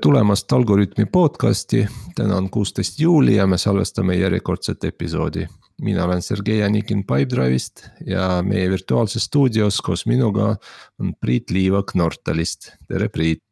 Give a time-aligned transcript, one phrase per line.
[0.00, 5.46] tulemast Algorütmi podcasti, täna on kuusteist juuli ja me salvestame järjekordset episoodi.
[5.82, 10.56] mina olen Sergei Anikin Pipedrive'ist ja meie virtuaalses stuudios koos minuga
[11.00, 13.42] on Priit Liivak Nortalist, tere Priit.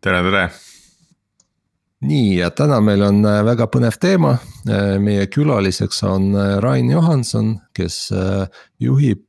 [0.00, 0.50] tere, tere.
[2.00, 4.36] nii ja täna meil on äh, väga põnev teema,
[4.68, 8.12] äh, meie külaliseks on äh, Rain Johanson, kes
[8.80, 9.26] juhib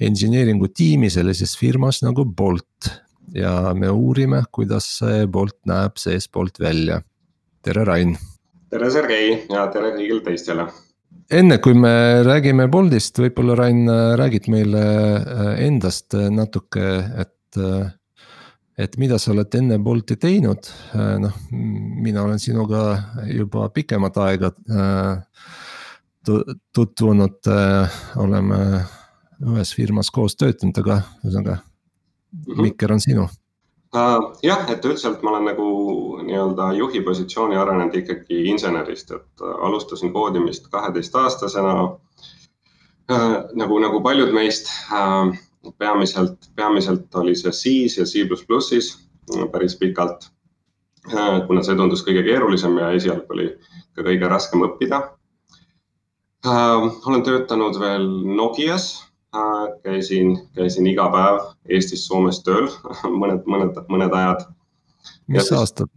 [0.00, 3.03] engineering'u tiimi sellises firmas nagu Bolt
[3.34, 7.00] ja me uurime, kuidas see Bolt näeb seestpoolt välja.
[7.64, 8.16] tere, Rain.
[8.70, 10.68] tere, Sergei ja tere kõigile teistele.
[11.30, 13.88] enne kui me räägime Boltist, võib-olla Rain
[14.20, 14.84] räägid meile
[15.16, 17.92] äh, endast natuke, et äh,
[18.78, 22.86] et mida sa oled enne Bolti teinud, äh, noh, mina olen sinuga
[23.30, 24.50] juba pikemat aega
[26.74, 27.50] tutvunud,
[28.16, 28.58] oleme
[29.44, 31.58] ühes firmas koos töötanud, aga ühesõnaga
[32.34, 32.62] mm -hmm.
[32.62, 34.32] Mikker on sinu uh,.
[34.42, 35.68] jah, et üldiselt ma olen nagu
[36.22, 41.98] nii-öelda juhi positsiooni arenenud ikkagi insenerist, et uh, alustasin koodimist kaheteistaastasena uh,.
[43.54, 44.70] nagu, nagu paljud meist
[45.78, 49.08] peamiselt, peamiselt oli see C-s ja C++-is
[49.52, 50.30] päris pikalt
[51.46, 53.48] kuna see tundus kõige keerulisem ja esialgu oli
[53.94, 55.00] ka kõige raskem õppida
[56.44, 59.04] olen töötanud veel Nokias
[59.82, 62.68] käisin, käisin iga päev Eestis-Soomes tööl
[63.20, 64.46] mõned, mõned, mõned ajad.
[65.26, 65.90] mis ja aastad,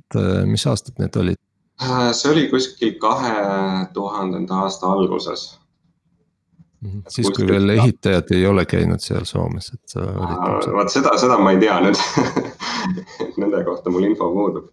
[0.45, 1.41] mis aastad need olid?
[1.81, 3.33] Äh, see oli kuskil kahe
[3.93, 5.59] tuhandenda aasta alguses.
[6.81, 7.01] Mhm.
[7.09, 10.67] siis, kui veel ehitajad ei ole käinud seal Soomes, et sa olid.
[10.67, 11.97] Äh, vot seda, seda ma ei tea nüüd
[13.41, 14.67] Nende kohta mul info puudub.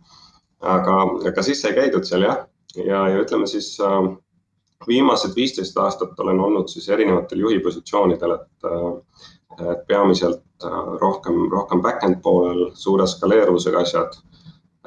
[0.60, 0.98] aga,
[1.28, 2.44] aga siis sai käidud seal jah,
[2.76, 4.12] ja, ja ütleme siis äh,
[4.88, 11.46] viimased viisteist aastat olen olnud siis erinevatel juhi positsioonidel, et, äh, et peamiselt äh, rohkem,
[11.52, 14.18] rohkem back-end poolel, suure skaleeruvusega asjad.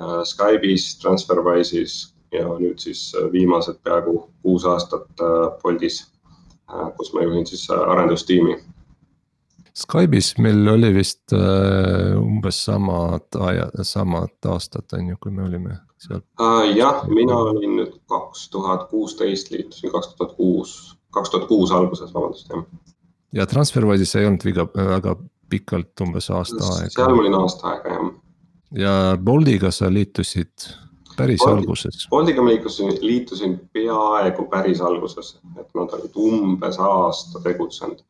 [0.02, 1.98] Äh, Skype'is, TransferWise'is
[2.32, 5.22] ja nüüd siis viimased peaaegu kuus aastat
[5.62, 6.02] Boltis,
[6.98, 8.58] kus ma juhin siis arendustiimi
[9.78, 13.38] Skype'is meil oli vist umbes samad
[13.88, 16.22] samad aastad on ju, kui me olime seal
[16.76, 17.77] jah, mina olin
[18.08, 22.64] kaks tuhat kuusteist liitusin, kaks tuhat kuus, kaks tuhat kuus alguses, vabandust jah.
[23.36, 25.16] ja Transferwise'is ei olnud viga, väga
[25.50, 26.90] pikalt, umbes aasta aega.
[26.96, 28.12] seal ma olin aasta aega jah.
[28.84, 30.70] ja Boltiga sa liitusid
[31.18, 32.08] päris Bolti, alguses?
[32.10, 38.04] Boltiga ma liikusin, liitusin peaaegu päris alguses, et nad olid umbes aasta tegutsenud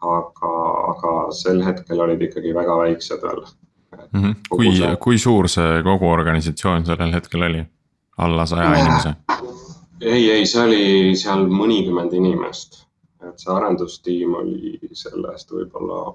[0.00, 0.52] aga,
[0.94, 4.22] aga sel hetkel olid ikkagi väga väiksed veel mm.
[4.22, 4.34] -hmm.
[4.48, 7.64] kui see..., kui suur see kogu organisatsioon sellel hetkel oli?
[8.20, 9.14] Alla saja inimese?
[10.00, 12.82] ei, ei, see oli seal mõnikümmend inimest,
[13.28, 16.14] et see arendustiim oli sellest võib-olla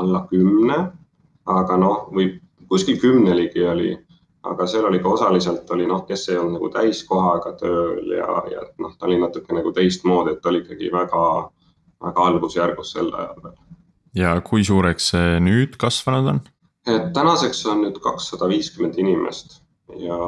[0.00, 0.80] alla kümne,
[1.46, 2.32] aga noh, või
[2.68, 3.92] kuskil kümneligi oli,
[4.46, 8.66] aga seal oli ka osaliselt oli noh, kes ei olnud nagu täiskohaga tööl ja, ja
[8.82, 11.26] noh, ta oli natuke nagu teistmoodi, et oli ikkagi väga
[12.04, 13.56] väga algusjärgus sel ajal veel.
[14.16, 16.42] ja kui suureks see nüüd kasvanud on?
[16.86, 19.60] et tänaseks on nüüd kakssada viiskümmend inimest
[20.02, 20.18] ja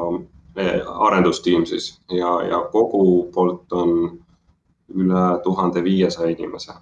[1.06, 3.92] arendustiim siis ja, ja kogu poolt on
[4.94, 6.72] üle tuhande viiesaja inimese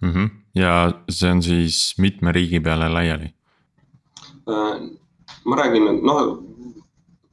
[0.00, 0.10] mm.
[0.10, 0.30] -hmm.
[0.54, 3.34] ja see on siis mitme riigi peale laiali?
[4.48, 4.80] Äh,
[5.44, 6.38] ma räägin, noh,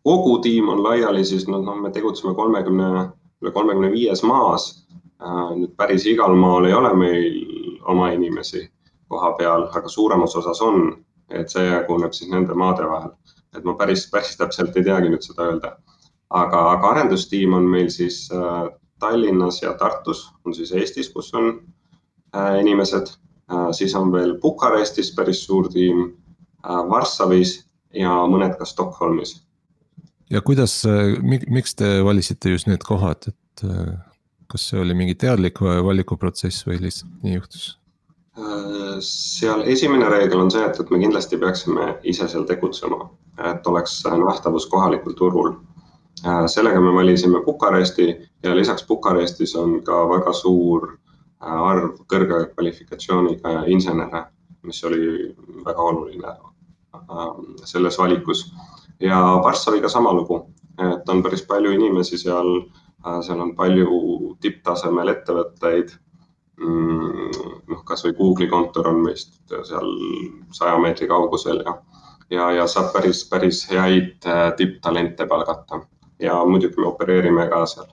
[0.03, 3.09] kogu tiim on laiali, siis noh, noh, me tegutseme kolmekümne,
[3.41, 4.89] üle kolmekümne viies maas
[5.19, 7.25] Äh, nüüd päris igal maal ei ole meil
[7.91, 8.61] oma inimesi
[9.11, 10.93] koha peal, aga suuremas osas on,
[11.29, 13.11] et see jaguneb siis nende maade vahel.
[13.57, 15.71] Et ma päris, päris täpselt ei teagi nüüd seda öelda.
[16.29, 18.67] aga, aga arendustiim on meil siis äh,
[18.99, 21.49] Tallinnas ja Tartus, on siis Eestis, kus on
[22.35, 23.09] äh, inimesed
[23.51, 23.71] äh,.
[23.71, 26.11] siis on veel Bukarestis päris suur tiim
[26.63, 27.63] Varssavis
[27.95, 29.39] ja mõned ka Stockholmis.
[30.29, 30.83] ja kuidas,
[31.23, 33.63] miks te valisite just need kohad, et
[34.51, 37.78] kas see oli mingi teadlik valikuprotsess või lihtsalt nii juhtus?
[38.99, 43.09] Seal esimene reegel on see, et, et me kindlasti peaksime ise seal tegutsema,
[43.51, 45.53] et oleks nähtavus kohalikul turul.
[46.47, 48.07] sellega me valisime Bukaresti
[48.43, 50.97] ja lisaks Bukarestis on ka väga suur
[51.39, 54.25] arv kõrge kvalifikatsiooniga insenere,
[54.63, 55.35] mis oli
[55.65, 56.35] väga oluline
[57.63, 58.53] selles valikus.
[58.99, 60.45] ja Varssaviga sama lugu,
[60.77, 62.69] et on päris palju inimesi seal
[63.07, 65.93] Äh, seal on palju tipptasemel ettevõtteid.
[66.59, 67.29] Mm,
[67.71, 69.93] noh, kasvõi Google'i kontor on meist seal
[70.51, 71.77] saja meetri kaugusel ja,
[72.33, 75.79] ja, ja saab päris, päris häid äh, tipptalente palgata
[76.19, 77.87] ja muidugi me opereerime ka seal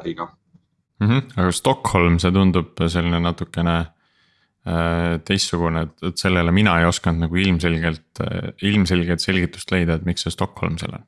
[0.00, 0.30] äriga
[1.00, 1.08] mm.
[1.10, 1.28] -hmm.
[1.36, 3.76] aga Stockholm, see tundub selline natukene
[5.26, 8.22] teistsugune, et, et sellele mina ei osanud nagu ilmselgelt,
[8.66, 11.04] ilmselget selgitust leida, et miks see Stockholm seal on?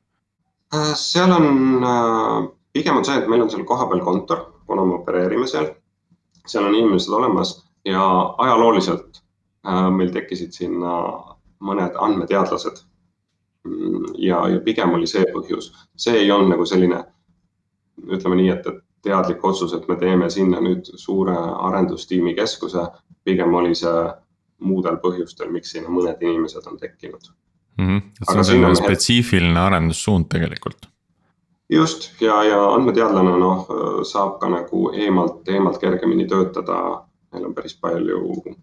[0.95, 1.49] seal on,
[2.73, 5.73] pigem on see, et meil on seal kohapeal kontor, kuna me opereerime seal.
[6.49, 7.55] Seal on inimesed olemas
[7.85, 8.03] ja
[8.37, 9.21] ajalooliselt
[9.95, 10.93] meil tekkisid sinna
[11.63, 12.83] mõned andmeteadlased
[13.67, 17.01] Mm, ja, ja pigem oli see põhjus, see ei olnud nagu selline,
[18.07, 21.35] ütleme nii, et, et teadlik otsus, et me teeme sinna nüüd suure
[21.67, 22.87] arendustiimi keskuse.
[23.27, 24.05] pigem oli see
[24.63, 27.27] muudel põhjustel, miks sinna mõned inimesed on tekkinud
[27.77, 27.87] mm.
[27.87, 28.01] -hmm.
[28.23, 30.87] see on selline spetsiifiline arendussuund tegelikult.
[31.69, 33.67] Just ja, ja andmeteadlane noh,
[34.03, 37.05] saab ka nagu eemalt, eemalt kergemini töötada.
[37.31, 38.55] meil on päris palju äh,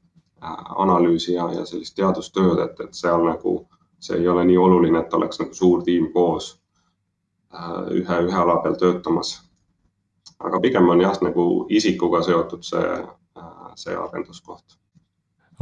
[0.76, 3.60] analüüsi ja, ja sellist teadustööd, et, et seal nagu
[4.00, 6.56] see ei ole nii oluline, et oleks nagu suur tiim koos
[7.54, 9.42] äh, ühe, ühe ala peal töötamas.
[10.38, 12.88] aga pigem on jah, nagu isikuga seotud see,
[13.38, 14.78] äh, see arenduskoht.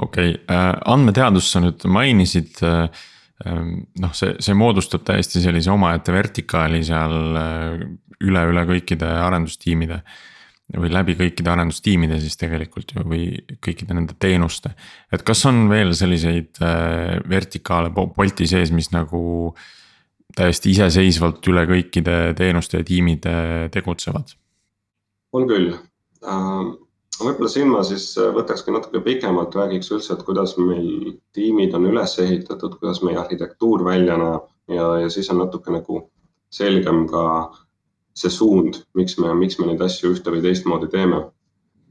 [0.02, 2.88] okei okay., äh, andmeteadust sa nüüd mainisid ähm,
[3.44, 7.16] noh, see, see moodustab täiesti sellise omaette vertikaali seal
[8.24, 10.00] üle, üle kõikide arendustiimide
[10.72, 13.26] või läbi kõikide arendustiimide siis tegelikult ju või
[13.62, 14.72] kõikide nende teenuste.
[15.12, 19.54] et kas on veel selliseid äh, vertikaale Bolti sees, mis nagu
[20.34, 24.34] täiesti iseseisvalt üle kõikide teenuste ja tiimide tegutsevad?
[25.32, 26.83] on küll äh,.
[27.20, 32.16] Võib-olla siin ma siis võtakski natuke pikemalt, räägiks üldse, et kuidas meil tiimid on üles
[32.18, 36.00] ehitatud, kuidas meie arhitektuur välja näeb ja, ja siis on natuke nagu
[36.54, 37.62] selgem ka äh,
[38.14, 41.24] see suund, miks me, miks me neid asju ühte või teistmoodi teeme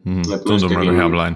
[0.05, 0.45] mm,.
[0.47, 1.35] tundub väga hea plaan.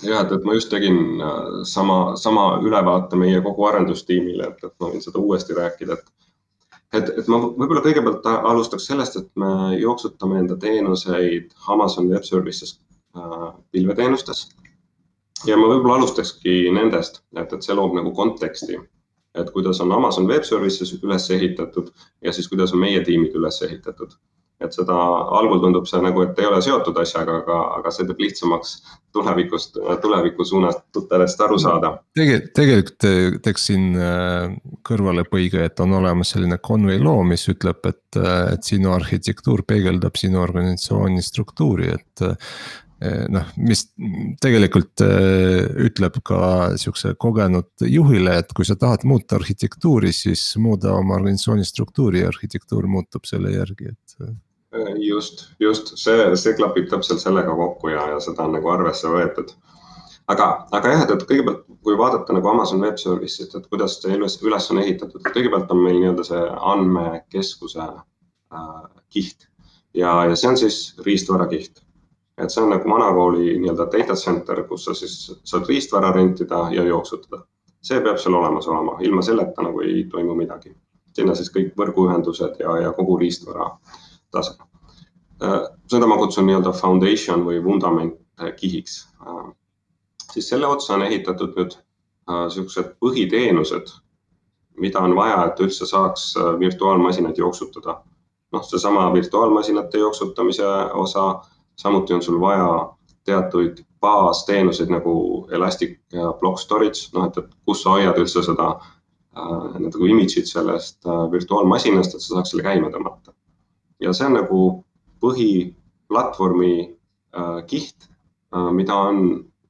[0.00, 4.74] jah, et, et ma just tegin äh, sama, sama ülevaate meie kogu arendustiimile, et, et
[4.80, 6.16] ma võin seda uuesti rääkida, et
[6.90, 12.72] et, et ma võib-olla kõigepealt alustaks sellest, et me jooksutame enda teenuseid Amazon Web Services
[12.72, 12.89] äh,
[13.72, 14.48] pilveteenustes.
[15.46, 18.78] ja ma võib-olla alustakski nendest, et, et see loob nagu konteksti
[19.34, 21.92] et kuidas on Amazon Web Services üles ehitatud
[22.24, 24.18] ja siis kuidas on meie tiimid üles ehitatud.
[24.60, 24.92] et seda
[25.38, 28.74] algul tundub see nagu, et ei ole seotud asjaga, aga, aga see teeb lihtsamaks
[29.16, 31.94] tulevikust, tuleviku suunatutest aru saada.
[32.18, 33.06] tegelikult, tegelikult
[33.46, 34.52] teeks siin äh,
[34.84, 40.20] kõrvalepõige, et on olemas selline Conway law, mis ütleb, et, äh, et sinu arhitektuur peegeldab
[40.20, 42.26] sinu organisatsiooni struktuuri, et
[43.32, 43.86] noh, mis
[44.42, 46.42] tegelikult eh, ütleb ka
[46.80, 52.28] sihukese kogenud juhile, et kui sa tahad muuta arhitektuuri, siis muuda oma organisatsiooni struktuuri ja
[52.28, 54.16] arhitektuur muutub selle järgi, et.
[54.76, 59.08] Eh, just, just see, see klapib täpselt sellega kokku ja, ja seda on nagu arvesse
[59.10, 59.56] võetud.
[60.30, 64.36] aga, aga jah, et, kõigepealt, kui vaadata nagu Amazon Web Service'it, et kuidas see üles,
[64.44, 66.42] üles on ehitatud, kõigepealt on meil nii-öelda see
[66.74, 69.48] andmekeskuse äh, kiht
[69.96, 71.80] ja, ja see on siis riistvarakiht
[72.42, 76.84] et see on nagu vanakooli nii-öelda data center, kus sa siis saad riistvara rentida ja
[76.84, 77.44] jooksutada.
[77.82, 80.76] see peab seal olemas olema, ilma selleta nagu ei toimu midagi.
[81.14, 83.70] sinna siis kõik võrguühendused ja, ja kogu riistvara
[84.30, 84.54] tase.
[85.42, 88.18] Äh, seda ma kutsun nii-öelda foundation või vundament
[88.56, 89.06] kihiks.
[89.26, 89.46] Äh,
[90.32, 93.94] siis selle otsa on ehitatud nüüd äh, siuksed põhiteenused,
[94.80, 98.02] mida on vaja, et üldse saaks virtuaalmasinaid jooksutada.
[98.52, 100.66] noh, seesama virtuaalmasinate jooksutamise
[100.98, 101.24] osa
[101.80, 102.70] samuti on sul vaja
[103.24, 105.14] teatuid baasteenuseid nagu
[105.52, 110.48] Elastic ja Block Storage, noh, et, et kus sa hoiad üldse seda äh, nagu image'it
[110.48, 113.34] sellest äh, virtuaalmasinast, et sa saaks selle käima tõmmata.
[114.00, 114.62] ja see on nagu
[115.20, 119.20] põhiplatvormi äh, kiht äh,, mida on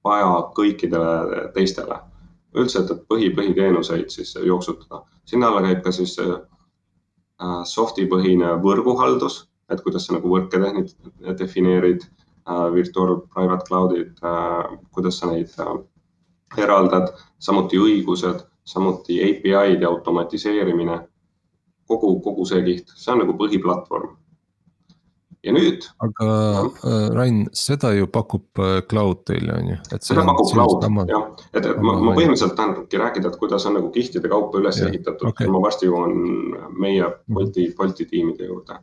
[0.05, 1.99] vaja kõikidele teistele.
[2.55, 5.05] üldse, et, et põhi, põhiteenuseid siis jooksutada.
[5.25, 6.39] sinna alla käib ka siis äh,
[7.65, 10.61] soft'i põhine võrguhaldus et kuidas sa nagu võrke
[11.39, 15.77] defineerid äh,, virtual private cloud'id äh,, kuidas sa neid äh,
[16.59, 21.07] eraldad, samuti õigused, samuti API-d ja automatiseerimine.
[21.91, 24.13] kogu, kogu see kiht, see on nagu põhiplatvorm.
[25.43, 25.87] ja nüüd.
[26.05, 26.27] aga
[26.87, 28.61] äh, Rain, seda ju pakub
[28.91, 29.79] cloud teile on ju?
[30.05, 31.25] seda pakub cloud jah,
[31.55, 34.91] et, et ma, ma põhimõtteliselt tahangi rääkida, et kuidas on nagu kihtide kaupa üles ja,
[34.91, 36.15] ehitatud okay., ma varsti jõuan
[36.79, 38.79] meie Bolti, Bolti tiimide juurde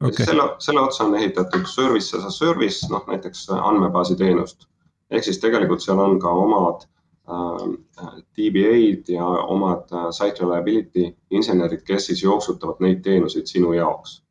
[0.00, 0.26] okay..
[0.26, 4.68] selle, selle otsa on ehitatud service as a service, noh näiteks andmebaasi teenust.
[5.10, 6.86] ehk siis tegelikult seal on ka omad
[7.30, 14.22] äh, DBA-d ja omad äh, site reliability insenerid, kes siis jooksutavad neid teenuseid sinu jaoks.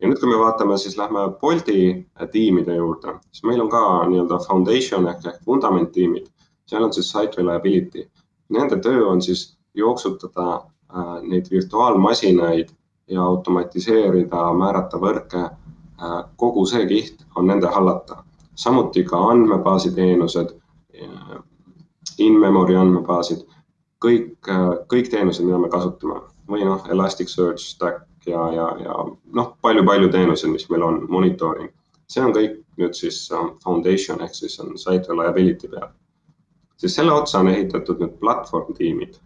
[0.00, 3.82] ja nüüd, kui me vaatame, siis lähme Bolti äh, tiimide juurde, siis meil on ka
[4.08, 6.30] nii-öelda foundation ehk, ehk vundament tiimid.
[6.66, 8.08] seal on siis site reliability.
[8.48, 12.70] Nende töö on siis jooksutada äh, neid virtuaalmasinaid
[13.08, 15.48] ja automatiseerida, määrata võrke.
[16.02, 20.54] Äh, kogu see kiht on nende hallata, samuti ka andmebaasi teenused
[22.18, 23.42] in-memory andmebaasid,
[24.04, 24.48] kõik,
[24.90, 26.20] kõik teenused, mida me kasutame
[26.50, 28.96] või noh, Elasticsearch, Stack ja, ja, ja
[29.38, 31.72] noh, palju-palju teenuseid, mis meil on, monitooring.
[32.08, 33.22] see on kõik nüüd siis
[33.64, 35.88] foundation ehk siis on site reliability peal.
[36.76, 39.16] siis selle otsa on ehitatud nüüd platvorm tiimid.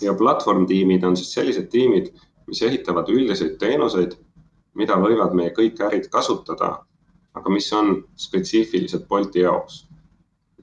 [0.00, 2.12] ja platvorm tiimid on siis sellised tiimid,
[2.46, 4.16] mis ehitavad üldiseid teenuseid,
[4.74, 6.78] mida võivad meie kõik ärid kasutada,
[7.34, 9.86] aga mis on spetsiifilised Bolti jaoks.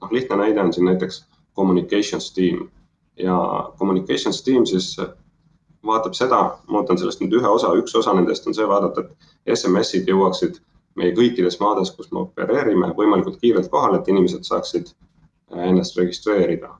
[0.02, 1.24] noh, lihtne näide on siin näiteks
[1.56, 2.68] communications tiim
[3.16, 3.36] ja
[3.78, 4.96] communications tiim siis
[5.86, 9.56] vaatab seda, ma võtan sellest nüüd ühe osa, üks osa nendest on see vaadata, et
[9.58, 10.60] SMS-id jõuaksid
[10.96, 14.92] meie kõikides maades, kus me opereerime, võimalikult kiirelt kohale, et inimesed saaksid
[15.66, 16.74] ennast registreerida.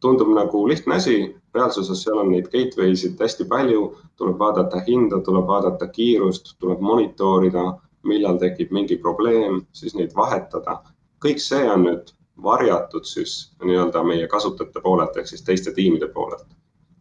[0.00, 1.16] Tundub nagu lihtne asi,
[1.54, 6.82] reaalsuses seal on neid gateway sid hästi palju, tuleb vaadata hinda, tuleb vaadata kiirust, tuleb
[6.84, 7.64] monitoorida,
[8.04, 10.82] millal tekib mingi probleem, siis neid vahetada.
[11.24, 12.10] kõik see on nüüd
[12.42, 16.50] varjatud siis nii-öelda meie kasutajate poolelt ehk siis teiste tiimide poolelt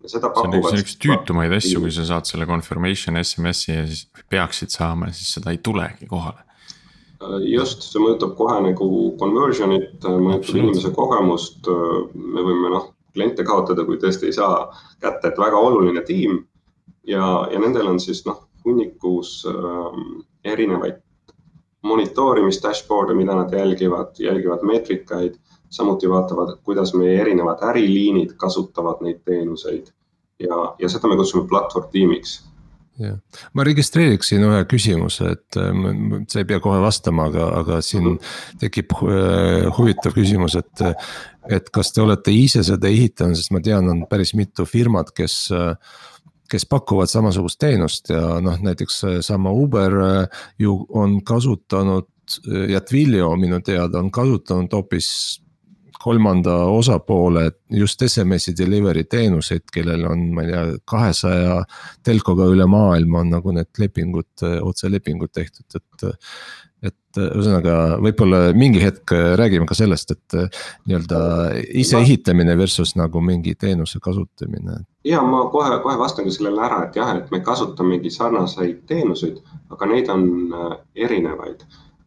[0.08, 4.74] see on üks, üks tüütumaid asju, kui sa saad selle confirmation SMS-i ja siis peaksid
[4.74, 6.44] saama ja siis seda ei tulegi kohale.
[7.48, 8.88] just, see mõjutab kohe nagu
[9.20, 11.70] conversion'it, mõjutab inimese kogemust.
[12.14, 14.68] me võime noh, kliente kaotada, kui tõesti ei saa
[15.00, 16.44] kätte, et väga oluline tiim.
[17.08, 19.98] ja, ja nendel on siis noh, hunnikus äh,
[20.44, 21.02] erinevaid
[21.84, 25.36] monitoorimis dashboard'e, mida nad jälgivad, jälgivad meetrikaid
[25.70, 29.92] samuti vaatavad, kuidas meie erinevad äriliinid kasutavad neid teenuseid
[30.40, 32.38] ja, ja seda me kutsume platvorm tiimiks
[33.02, 33.18] jah,
[33.54, 35.60] ma registreeriksin ühe küsimuse, et
[36.30, 38.58] sa ei pea kohe vastama, aga, aga siin -hmm.
[38.62, 40.88] tekib äh, huvitav küsimus, et.
[41.52, 45.52] et kas te olete ise seda ehitanud, sest ma tean, on päris mitu firmat, kes
[46.54, 50.28] kes pakuvad samasugust teenust ja noh, näiteks sama Uber äh,
[50.60, 52.08] ju on kasutanud
[52.70, 55.42] ja Twilio minu teada on kasutanud hoopis
[56.04, 61.62] kolmanda osapoole just SMS-i delivery teenuseid, kellel on, ma ei tea, kahesaja
[62.04, 66.12] telkoga üle maailma on nagu need lepingud, otselepingud tehtud, et.
[66.84, 70.36] et ühesõnaga, võib-olla mingi hetk räägime ka sellest, et
[70.90, 71.20] nii-öelda
[71.80, 74.80] ise ehitamine versus nagu mingi teenuse kasutamine.
[75.08, 79.40] ja ma kohe, kohe vastan ka sellele ära, et jah, et me kasutamegi sarnaseid teenuseid,
[79.72, 80.26] aga neid on
[80.58, 81.64] äh, erinevaid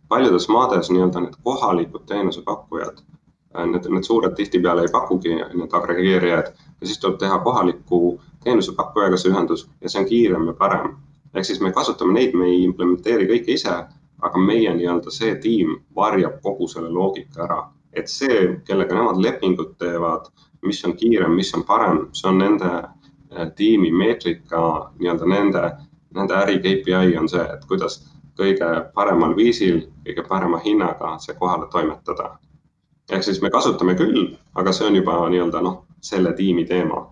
[0.09, 3.01] paljudes maades nii-öelda need kohalikud teenusepakkujad
[3.65, 6.53] need, need suured tihtipeale ei pakugi need agregeerijad.
[6.81, 10.97] Ja siis tuleb teha kohaliku teenusepakkujaga see ühendus ja see on kiirem ja parem.
[11.35, 13.73] ehk siis me kasutame neid, me ei implementeeri kõike ise,
[14.25, 17.59] aga meie nii-öelda see tiim varjab kogu selle loogika ära,
[17.93, 20.31] et see, kellega nemad lepingut teevad,
[20.65, 24.63] mis on kiirem, mis on parem, see on nende eh, tiimi meetrika,
[24.99, 25.65] nii-öelda nende,
[26.17, 28.01] nende äri KPI on see, et kuidas
[28.41, 32.37] kõige paremal viisil, kõige parema hinnaga see kohale toimetada
[33.11, 37.07] ehk siis me kasutame küll, aga see on juba nii-öelda noh, selle tiimi teema.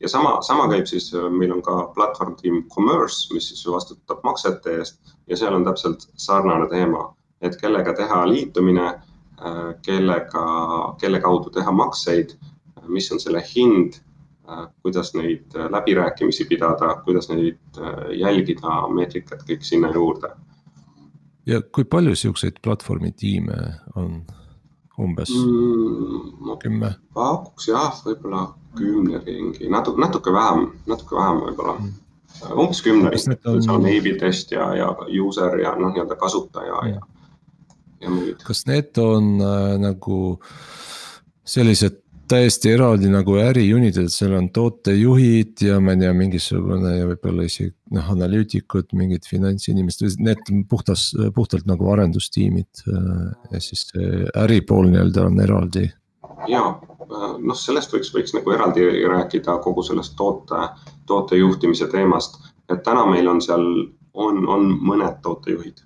[0.00, 4.20] ja sama, sama käib siis, äh, meil on ka platvorm tiim Commerce, mis siis vastutab
[4.24, 10.44] maksete eest ja seal on täpselt sarnane teema, et kellega teha liitumine, äh, kellega,
[11.00, 12.36] kelle kaudu teha makseid,
[12.88, 13.96] mis on selle hind,
[14.48, 17.80] äh, kuidas neid läbirääkimisi pidada, kuidas neid
[18.12, 20.28] jälgida, meetrikat, kõik sinna juurde.
[21.46, 24.24] ja kui palju siukseid platvormi tiime on?
[24.98, 26.94] Umbes mm, kümme?
[27.14, 31.92] pakuks jah, võib-olla kümne ringi, natuke, natuke vähem, natuke vähem võib-olla mm.
[32.56, 33.60] umbes kümne ringi, on...
[33.64, 34.88] seal on A-B test ja, ja
[35.22, 36.94] user ja noh, nii-öelda kasutaja mm.
[36.94, 37.76] ja,
[38.06, 38.42] ja muid.
[38.46, 40.20] kas need on äh, nagu
[41.46, 47.06] sellised täiesti eraldi nagu äriunitid, et seal on tootejuhid ja ma ei tea, mingisugune ja
[47.08, 52.82] võib-olla isegi noh, analüütikud, mingid finantsinimesed, need puhtas, puhtalt nagu arendustiimid.
[52.90, 53.22] Äh,
[53.54, 55.86] ja siis see äripool nii-öelda on eraldi.
[56.50, 60.68] ja noh, sellest võiks, võiks nagu eraldi rääkida kogu sellest toote,
[61.06, 62.40] tootejuhtimise teemast,
[62.70, 63.66] et täna meil on seal,
[64.14, 65.84] on, on mõned tootejuhid.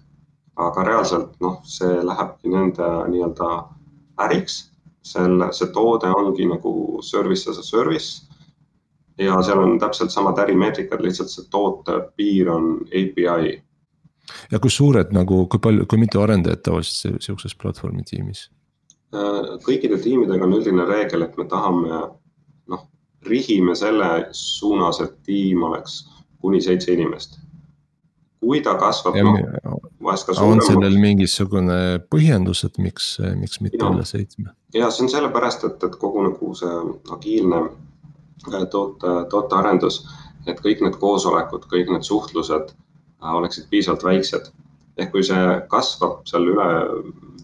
[0.60, 3.46] aga reaalselt noh, see lähebki nende nii-öelda
[4.20, 4.69] äriks
[5.02, 8.26] selle, see toode ongi nagu service as a service.
[9.20, 13.62] ja seal on täpselt samad ärimeetrikad, lihtsalt see toote piir on API.
[14.52, 18.48] ja kui suured nagu, kui palju, kui mitu arendajat tavaliselt sihukeses platvormi tiimis?
[19.66, 22.00] Kõikide tiimidega on üldine reegel, et me tahame
[22.70, 22.84] noh,
[23.26, 26.04] rihime selle suunas, et tiim oleks
[26.40, 27.40] kuni seitse inimest.
[28.40, 30.46] kui ta kasvab, suurem.
[30.46, 34.54] on sellel mingisugune põhjendus, et miks, miks mitte üle seitsme?
[34.74, 36.72] Ja see on sellepärast, et, et kogu nagu see
[37.14, 40.02] agiilne äh, toote, tootearendus,
[40.46, 44.52] et kõik need koosolekud, kõik need suhtlused äh, oleksid piisavalt väiksed.
[45.00, 46.64] ehk kui see kasvab seal üle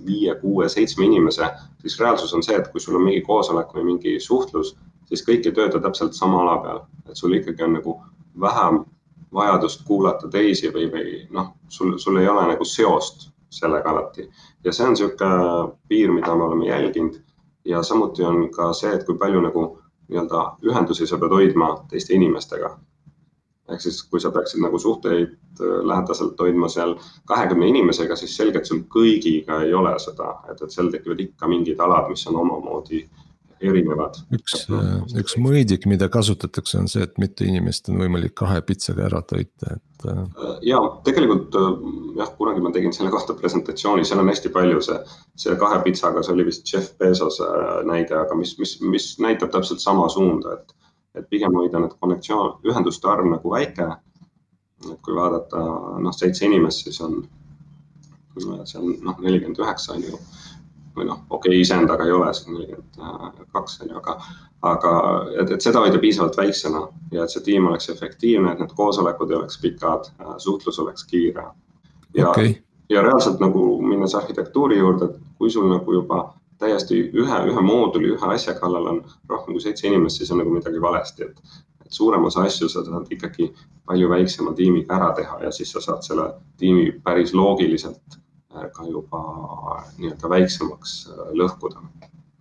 [0.07, 1.47] viie, kuue, seitsme inimese,
[1.81, 4.75] siis reaalsus on see, et kui sul on mingi koosolek või mingi suhtlus,
[5.09, 7.97] siis kõik ei tööta täpselt sama ala peal, et sul ikkagi on nagu
[8.41, 8.83] vähem
[9.35, 14.29] vajadust kuulata teisi või, või noh, sul, sul ei ole nagu seost sellega alati.
[14.65, 17.21] ja see on niisugune piir, mida me oleme jälginud
[17.65, 19.65] ja samuti on ka see, et kui palju nagu
[20.09, 22.77] nii-öelda ühendusi sa pead hoidma teiste inimestega.
[23.69, 26.93] ehk siis, kui sa peaksid nagu suhteid äh, lähedaselt hoidma seal
[27.27, 31.83] kahekümne inimesega, siis selgelt sul kõigiga ei ole seda, et, et seal tekivad ikka mingid
[31.83, 33.03] alad, mis on omamoodi
[33.61, 34.19] erinevad.
[34.37, 39.07] üks, äh, üks mõõdik, mida kasutatakse, on see, et mitu inimest on võimalik kahe pitsaga
[39.09, 40.07] ära toita, et.
[40.07, 40.23] Äh,
[40.71, 41.57] ja tegelikult
[42.19, 44.99] jah, kunagi ma tegin selle kohta presentatsiooni, seal on hästi palju see,
[45.47, 47.49] see kahe pitsaga, see oli vist Jeff Bezose
[47.89, 50.77] näide, aga mis, mis, mis näitab täpselt sama suunda, et
[51.17, 53.87] et pigem hoida need konnektsioon, ühenduste arv nagu väike.
[54.85, 55.61] et kui vaadata
[56.05, 57.23] noh, seitse inimest, siis on
[58.37, 60.19] see on noh, nelikümmend üheksa on ju.
[60.97, 64.17] Või noh, okei okay,, iseendaga ei ole, siis nelikümmend kaks on ju, aga,
[64.71, 64.93] aga
[65.43, 69.31] et, et seda hoida piisavalt väiksena ja et see tiim oleks efektiivne, et need koosolekud
[69.31, 70.11] ei oleks pikad,
[70.43, 71.45] suhtlus oleks kiire.
[72.15, 72.55] ja okay.,
[72.91, 78.13] ja reaalselt nagu minnes arhitektuuri juurde, et kui sul nagu juba täiesti ühe, ühe mooduli,
[78.15, 81.57] ühe asja kallal on rohkem kui seitse inimest, siis on nagu midagi valesti, et.
[81.87, 83.53] et suurem osa asju sa saad ikkagi
[83.87, 86.25] palju väiksema tiimiga ära teha ja siis sa saad selle
[86.59, 88.26] tiimi päris loogiliselt äh,
[88.75, 89.23] ka juba
[89.99, 91.83] nii-öelda väiksemaks äh, lõhkuda.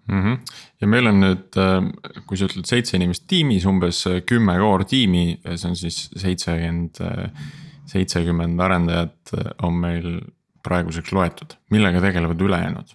[0.05, 0.21] Mm.
[0.21, 0.37] -hmm.
[0.81, 5.39] ja meil on nüüd, äh, kui sa ütled seitse inimest tiimis, umbes kümme core tiimi,
[5.55, 7.01] see on siis seitsekümmend,
[7.89, 10.19] seitsekümmend arendajat on meil
[10.65, 12.93] praeguseks loetud, millega tegelevad ülejäänud?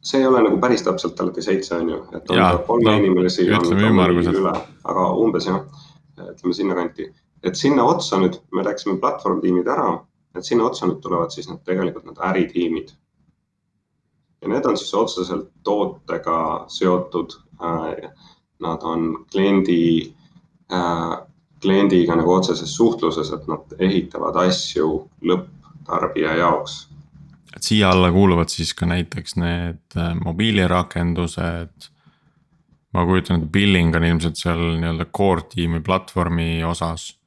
[0.00, 4.06] See ei ole nagu päris täpselt alati seitse, on ju, et on ja, kolme no,
[4.32, 4.52] üle,
[4.92, 5.60] aga umbes jah,
[6.24, 7.10] ütleme sinnakanti.
[7.44, 9.98] et sinna otsa nüüd, me rääkisime platvorm tiimid ära,
[10.34, 12.92] et sinna otsa nüüd tulevad siis need tegelikult need äritiimid.
[14.42, 18.10] ja need on siis otseselt tootega seotud äh,.
[18.60, 20.12] Nad on kliendi
[20.72, 21.26] äh,,
[21.62, 26.90] kliendiga nagu otseses suhtluses, et nad ehitavad asju lõpptarbija jaoks
[27.56, 31.90] et siia alla kuuluvad siis ka näiteks need äh, mobiilirakendused.
[32.92, 37.19] ma kujutan ette, billing on ilmselt seal nii-öelda core tiimi platvormi osas.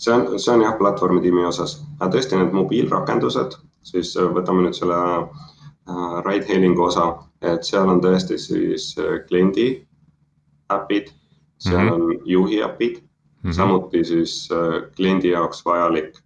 [0.00, 4.78] See on, see on jah, platvormi tiimi osas, tõesti need mobiilrakendused, siis äh, võtame nüüd
[4.78, 7.10] selle äh, ride hailing'u osa,
[7.44, 8.94] et seal on tõesti siis
[9.28, 9.68] kliendi
[10.72, 11.12] äpid,
[11.60, 11.94] seal mm -hmm.
[11.94, 13.56] on juhi äpid mm, -hmm.
[13.56, 14.48] samuti siis
[14.96, 16.18] kliendi jaoks vajalik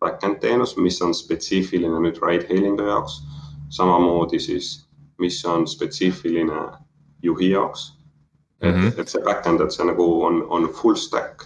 [0.00, 3.22] back-end teenus, mis on spetsiifiline nüüd ride hailing'u jaoks.
[3.68, 4.88] samamoodi siis,
[5.18, 6.60] mis on spetsiifiline
[7.22, 7.98] juhi jaoks.
[8.60, 9.00] et mm, -hmm.
[9.00, 11.44] et see back-end, et see nagu on, on full stack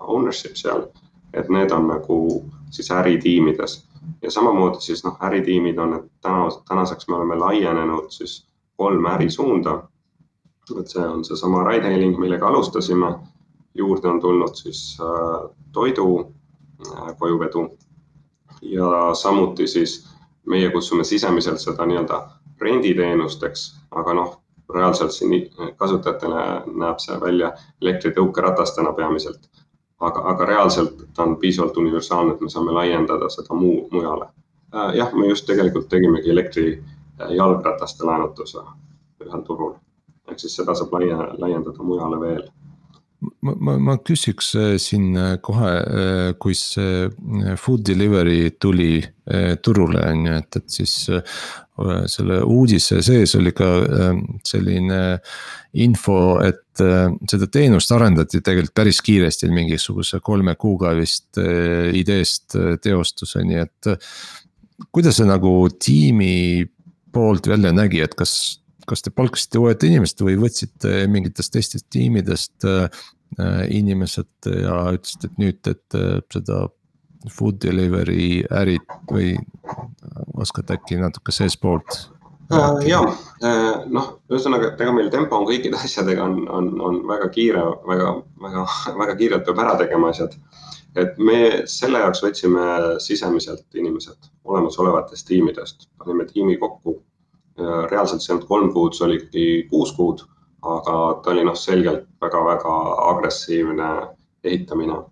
[0.00, 0.86] ownership seal,
[1.34, 3.76] et need on nagu siis äritiimides
[4.22, 9.82] ja samamoodi siis noh, äritiimid on, et täna, tänaseks me oleme laienenud siis kolme ärisuunda.
[10.80, 13.14] et see on seesama ride hailing, millega alustasime,
[13.74, 16.34] juurde on tulnud siis uh, toidu
[16.80, 17.78] Äh, kojuvedu.
[18.62, 20.08] ja samuti siis
[20.46, 22.18] meie kutsume sisemiselt seda nii-öelda
[22.60, 24.34] renditeenusteks, aga noh,
[24.74, 26.42] reaalselt siin kasutajatele
[26.82, 27.52] näeb see välja
[27.82, 29.48] elektritõukeratastena peamiselt.
[30.00, 34.26] aga, aga reaalselt ta on piisavalt universaalne, et me saame laiendada seda muu, mujale.
[34.74, 36.82] Äh, jah, me just tegelikult tegimegi elektri
[37.20, 38.60] äh, jalgrataste laenutuse
[39.24, 39.74] ühel turul.
[40.28, 42.42] ehk siis seda saab laia, laiendada mujale veel
[43.20, 47.08] ma, ma, ma küsiks äh, siin äh, kohe, äh, kui see
[47.60, 49.04] food delivery tuli
[49.58, 50.92] turule, on ju, et, et siis.
[52.08, 53.66] selle uudise sees oli ka
[54.46, 55.00] selline
[55.82, 63.90] info, et seda teenust arendati tegelikult päris kiiresti, mingisuguse kolme kuuga vist ideest teostuseni, et.
[64.88, 66.64] kuidas see nagu tiimi
[67.12, 72.66] poolt välja nägi, et kas kas te palkasite uued inimesed või võtsite mingitest teistest tiimidest
[73.40, 76.60] Äh, inimesed ja ütlesite, et nüüd teete seda
[77.28, 79.32] food delivery ärit või
[80.38, 81.98] oskate äkki natuke seestpoolt?
[82.54, 83.02] Äh, ja
[83.44, 87.66] äh, noh, ühesõnaga, et ega meil tempo on kõikide asjadega on, on, on väga kiire,
[87.90, 88.14] väga,
[88.46, 88.64] väga,
[89.02, 90.38] väga kiirelt peab ära tegema asjad.
[90.96, 92.68] et me selle jaoks võtsime
[93.04, 97.02] sisemiselt inimesed olemasolevatest tiimidest, panime tiimi kokku.
[97.58, 100.24] Reaalselt see ei olnud kolm kuud, see oli ikkagi kuus kuud
[100.66, 102.72] aga ta oli noh, selgelt väga-väga
[103.10, 103.90] agressiivne
[104.44, 105.02] ehitamine.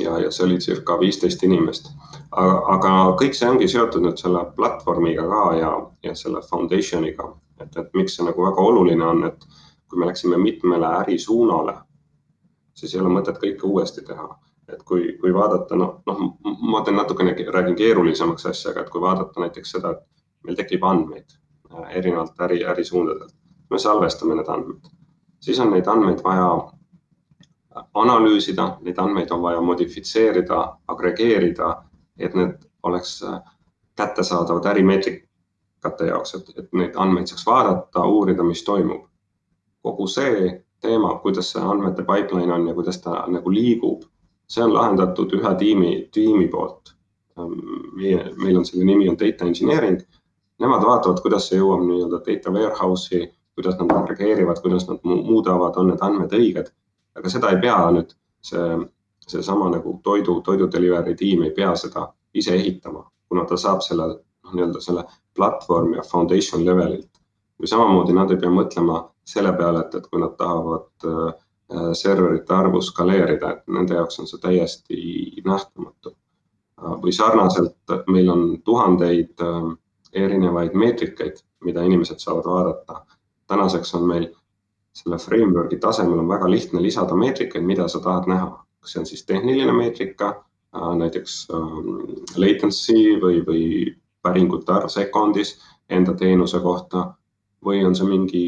[0.00, 1.90] ja, ja see oli circa viisteist inimest.
[2.30, 7.28] aga, aga kõik see ongi seotud nüüd selle platvormiga ka ja, ja selle foundation'iga,
[7.60, 9.44] et, et miks see nagu väga oluline on, et
[9.88, 11.74] kui me läksime mitmele ärisuunale,
[12.74, 14.28] siis ei ole mõtet kõike uuesti teha.
[14.72, 16.20] et kui, kui vaadata, noh, noh,
[16.72, 20.06] ma teen natukene, räägin keerulisemaks asja, aga et kui vaadata näiteks seda, et
[20.44, 21.36] meil tekib andmeid
[21.72, 23.34] äh, erinevalt äri, ärisuundadelt,
[23.70, 24.92] me salvestame need andmed,
[25.40, 26.48] siis on neid andmeid vaja
[27.94, 31.74] analüüsida, neid andmeid on vaja modifitseerida, agregeerida,
[32.18, 33.40] et need oleks äh,
[33.96, 39.08] kättesaadavad ärimeetrikate jaoks, et, et neid andmeid saaks vaadata, uurida, mis toimub.
[39.82, 44.04] kogu see teema, kuidas see andmete pipeline on ja kuidas ta nagu liigub,
[44.46, 46.94] see on lahendatud ühe tiimi, tiimi poolt.
[47.96, 50.00] meie, meil on selle nimi on data engineering.
[50.62, 53.26] Nemad vaatavad, kuidas see jõuab nii-öelda data warehouse'i,
[53.58, 56.72] kuidas nad agregeerivad, kuidas nad muudavad, on need andmed õiged.
[57.18, 58.68] aga seda ei pea nüüd see,
[59.28, 64.06] seesama nagu toidu, toidu delivery tiim ei pea seda ise ehitama, kuna ta saab selle
[64.08, 65.04] noh, nii-öelda selle
[65.36, 67.10] platvorm ja foundation levelilt.
[67.60, 72.54] või samamoodi nad ei pea mõtlema selle peale, et, et kui nad tahavad äh, serverite
[72.54, 74.96] arvu skaleerida, et nende jaoks on see täiesti
[75.46, 76.14] nähtamatu.
[76.82, 79.70] Äh, või sarnaselt meil on tuhandeid äh,
[80.12, 83.04] erinevaid meetrikaid, mida inimesed saavad vaadata.
[83.46, 84.28] tänaseks on meil
[84.92, 89.06] selle framework'i tasemel on väga lihtne lisada meetrikaid, mida sa tahad näha, kas see on
[89.06, 90.44] siis tehniline meetrika
[90.76, 91.88] Äh, näiteks ähm,
[92.36, 93.64] latency või, või
[94.24, 95.58] päringute arv sekundis
[95.92, 97.10] enda teenuse kohta
[97.64, 98.44] või on see mingi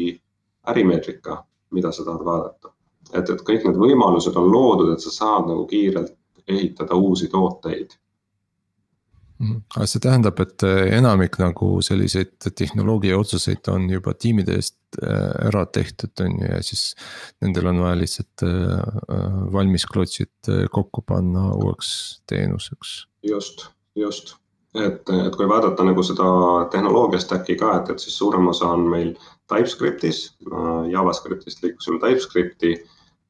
[0.65, 2.71] ärimeetrika, mida sa tahad vaadata.
[3.13, 6.15] et, et kõik need võimalused on loodud, et sa saad nagu kiirelt
[6.47, 7.93] ehitada uusi tooteid.
[9.43, 15.47] Aga see tähendab, et äh, enamik nagu selliseid tehnoloogia otsuseid on juba tiimide eest äh,
[15.49, 16.85] ära tehtud, on ju, ja siis.
[17.43, 18.79] Nendel on vaja lihtsalt äh,
[19.53, 22.95] valmis klotsid kokku panna uueks teenuseks.
[23.27, 24.35] just, just,
[24.75, 26.27] et, et kui vaadata nagu seda
[26.71, 29.15] tehnoloogia stack'i ka, et, et siis suurem osa on meil
[29.51, 30.29] TypeScriptis,
[30.91, 32.77] JavaScriptist liikusime TypeScripti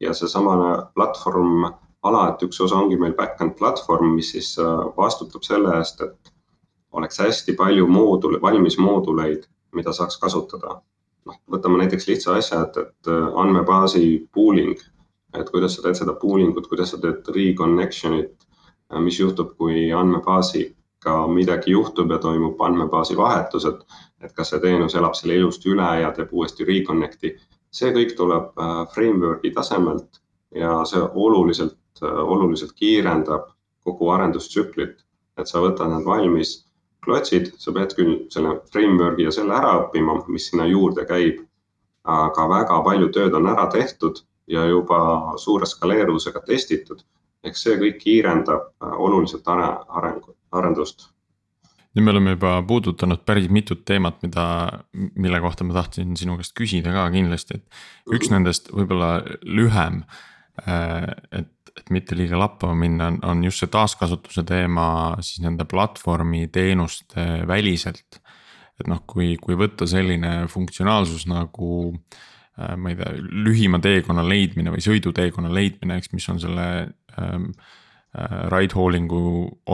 [0.04, 1.66] ja seesamane platvorm
[2.06, 6.34] ala, et üks osa ongi meil back-end platvorm, mis siis äh, vastutab selle eest, et
[6.96, 10.82] oleks hästi palju moodule, valmis mooduleid, mida saaks kasutada.
[11.26, 14.76] noh, võtame näiteks lihtsa asja, et, et äh, andmebaasi pooling,
[15.34, 18.46] et kuidas sa teed seda pooling ut, kuidas sa teed reconnection'it,
[18.94, 23.82] äh, mis juhtub, kui andmebaasiga midagi juhtub ja toimub andmebaasi vahetus, et,
[24.22, 27.34] et kas see teenus elab selle ilusti üle ja teeb uuesti reconnect'i.
[27.76, 28.54] see kõik tuleb
[28.94, 30.22] framework'i tasemelt
[30.56, 33.52] ja see oluliselt oluliselt kiirendab
[33.86, 35.04] kogu arendustsüklit,
[35.38, 36.58] et sa võtad need valmis
[37.06, 41.44] klotsid, sa pead küll selle framework'i ja selle ära õppima, mis sinna juurde käib.
[42.06, 45.00] aga väga palju tööd on ära tehtud ja juba
[45.42, 47.02] suure skaleeruvusega testitud.
[47.46, 51.10] ehk see kõik kiirendab äh, oluliselt arengu, arendust
[51.96, 54.46] nüüd me oleme juba puudutanud päris mitut teemat, mida,
[54.94, 58.34] mille kohta ma tahtsin sinu käest küsida ka kindlasti, et üks mhm.
[58.36, 59.12] nendest võib-olla
[59.46, 60.02] lühem.
[60.68, 64.88] Äh, et et mitte liiga lappama minna, on, just see taaskasutuse teema
[65.20, 68.22] siis nende platvormi teenuste väliselt.
[68.80, 73.14] et noh, kui, kui võtta selline funktsionaalsus nagu äh, ma ei tea,
[73.46, 76.68] lühima teekonna leidmine või sõiduteekonna leidmine, eks, mis on selle
[77.20, 77.85] ähm, äh,
[78.52, 79.22] ride hauling'u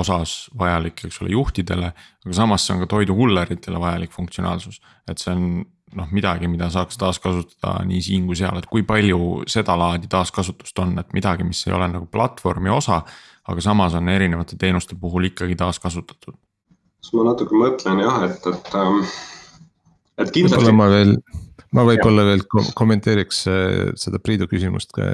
[0.01, 1.91] osas vajalik, eks ole, juhtidele.
[2.25, 5.45] aga samas see on ka toidukulleritele vajalik funktsionaalsus, et see on
[5.97, 10.95] noh, midagi, mida saaks taaskasutada nii siin kui seal, et kui palju sedalaadi taaskasutust on,
[11.01, 13.04] et midagi, mis ei ole nagu platvormi osa.
[13.51, 16.36] aga samas on erinevate teenuste puhul ikkagi taaskasutatud.
[17.01, 18.99] siis ma natuke mõtlen jah, et, et, ähm,
[20.17, 20.58] et kindlasti.
[20.58, 21.15] võib-olla ma veel,
[21.75, 22.43] ma võib-olla veel
[22.77, 25.07] kommenteeriks äh, seda Priidu küsimust ka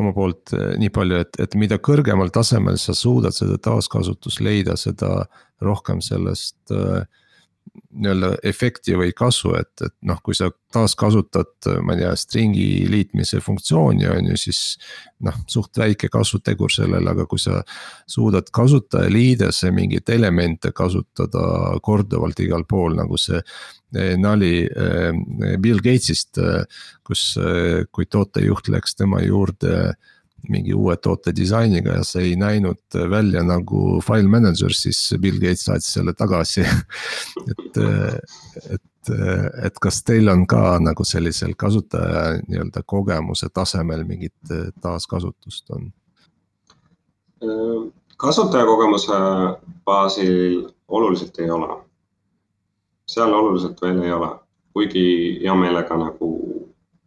[0.00, 4.78] oma poolt äh, nii palju, et, et mida kõrgemal tasemel sa suudad seda taaskasutust leida,
[4.80, 5.24] seda
[5.64, 7.04] rohkem sellest äh,
[7.94, 13.40] nii-öelda efekti või kasu, et, et noh, kui sa taaskasutad, ma ei tea, string'i liitmise
[13.44, 14.62] funktsiooni on ju, siis.
[15.24, 17.62] noh, suht väike kasutegur sellele, aga kui sa
[18.10, 26.42] suudad kasutajaliidese mingeid elemente kasutada korduvalt igal pool, nagu see eh, nali eh, Bill Gates'ist,
[26.42, 27.22] eh, kus,
[27.94, 29.94] kui tootejuht läks tema juurde
[30.48, 35.64] mingi uue toote disainiga ja see ei näinud välja nagu file manager, siis Bill Gates
[35.68, 36.64] saatis selle tagasi
[37.52, 37.80] et,
[38.70, 39.12] et,
[39.68, 45.92] et kas teil on ka nagu sellisel kasutaja nii-öelda kogemuse tasemel mingit taaskasutust on?
[48.16, 49.16] kasutajakogemuse
[49.84, 51.84] baasil oluliselt ei ole.
[53.06, 54.28] seal oluliselt veel ei ole,
[54.72, 56.30] kuigi hea meelega nagu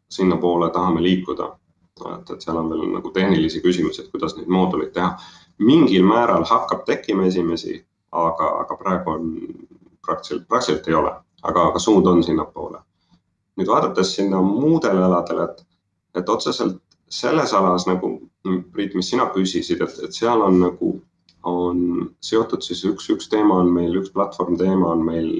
[0.09, 1.57] sinnapoole tahame liikuda
[2.15, 5.15] et, et seal on veel nagu tehnilisi küsimusi, et kuidas neid mooduleid teha.
[5.57, 7.79] mingil määral hakkab tekkima esimesi,
[8.11, 9.31] aga, aga praegu on
[10.05, 12.79] praktiliselt, praktiliselt ei ole, aga, aga suund on sinnapoole.
[13.57, 15.65] nüüd vaadates sinna muudele aladele, et,
[16.15, 18.19] et otseselt selles alas nagu
[18.71, 20.91] Priit, mis sina küsisid, et, et seal on nagu,
[21.43, 21.79] on
[22.23, 25.31] seotud siis üks, üks teema on meil, üks platvorm teema on meil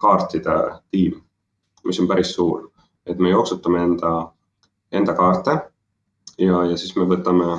[0.00, 0.54] kaartide
[0.94, 1.18] tiim,
[1.84, 2.70] mis on päris suur,
[3.04, 4.14] et me jooksutame enda,
[4.92, 5.58] enda kaarte
[6.38, 7.58] ja, ja siis me võtame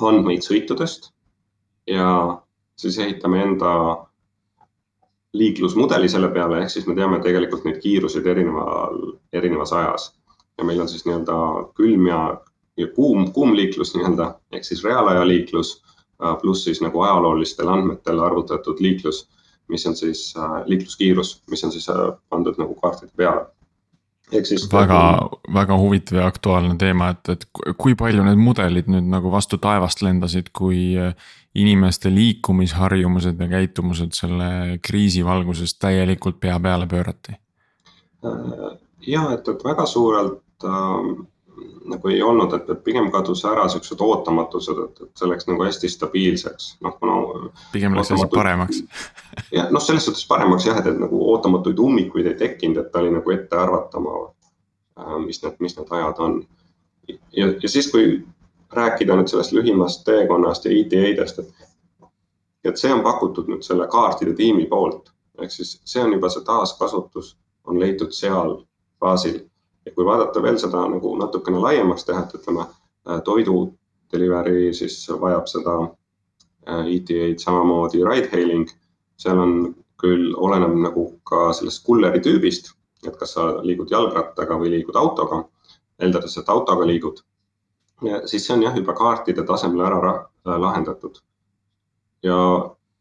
[0.00, 1.10] andmeid sõitudest
[1.86, 2.38] ja
[2.76, 3.72] siis ehitame enda
[5.32, 8.98] liiklusmudeli selle peale, ehk siis me teame tegelikult neid kiiruseid erineval,
[9.32, 10.10] erinevas ajas.
[10.58, 11.36] ja meil on siis nii-öelda
[11.78, 12.40] külm ja,
[12.76, 15.70] ja kuum, kuum liiklus nii-öelda ehk siis reaalaja liiklus
[16.24, 19.28] äh, pluss siis nagu ajaloolistel andmetel arvutatud liiklus,
[19.68, 23.46] mis on siis äh, liikluskiirus, mis on siis äh, pandud nagu kaartide peale.
[24.72, 25.02] Väga,
[25.54, 27.46] väga huvitav ja aktuaalne teema, et, et
[27.78, 30.96] kui palju need mudelid nüüd nagu vastu taevast lendasid, kui
[31.54, 37.36] inimeste liikumisharjumused ja käitumused selle kriisi valguses täielikult pea peale pöörati?
[39.06, 41.26] ja et, et väga suurelt äh,
[41.84, 45.64] nagu ei olnud, et, et pigem kadus ära siuksed ootamatused, et, et see läks nagu
[45.64, 47.16] hästi stabiilseks, noh kuna.
[47.72, 48.82] pigem läks asi paremaks
[49.56, 53.02] jah, noh, selles suhtes paremaks jah, et, et nagu ootamatuid ummikuid ei tekkinud, et ta
[53.02, 54.18] oli nagu ettearvatama,
[55.00, 56.40] äh, mis need, mis need ajad on.
[57.08, 58.22] ja, ja siis, kui
[58.72, 61.70] rääkida nüüd sellest lühimast teekonnast ja ETA-dest, et,
[62.64, 66.44] et see on pakutud nüüd selle kaartide tiimi poolt, ehk siis see on juba see
[66.46, 68.60] taaskasutus on leitud seal
[69.00, 69.40] baasil
[69.86, 72.66] ja kui vaadata veel seda nagu natukene laiemaks teha, et ütleme
[73.24, 73.72] toidu
[74.12, 75.76] delivery siis vajab seda
[76.68, 78.68] äh, ETA-d samamoodi ride hailing,
[79.16, 79.56] seal on
[80.02, 82.72] küll, oleneb nagu ka sellest kulleri tüübist,
[83.06, 85.42] et kas sa liigud jalgrattaga või liigud autoga,
[86.02, 87.22] eeldades, et autoga liigud.
[88.26, 91.22] siis see on jah, juba kaartide tasemel ära äh, lahendatud.
[92.22, 92.36] ja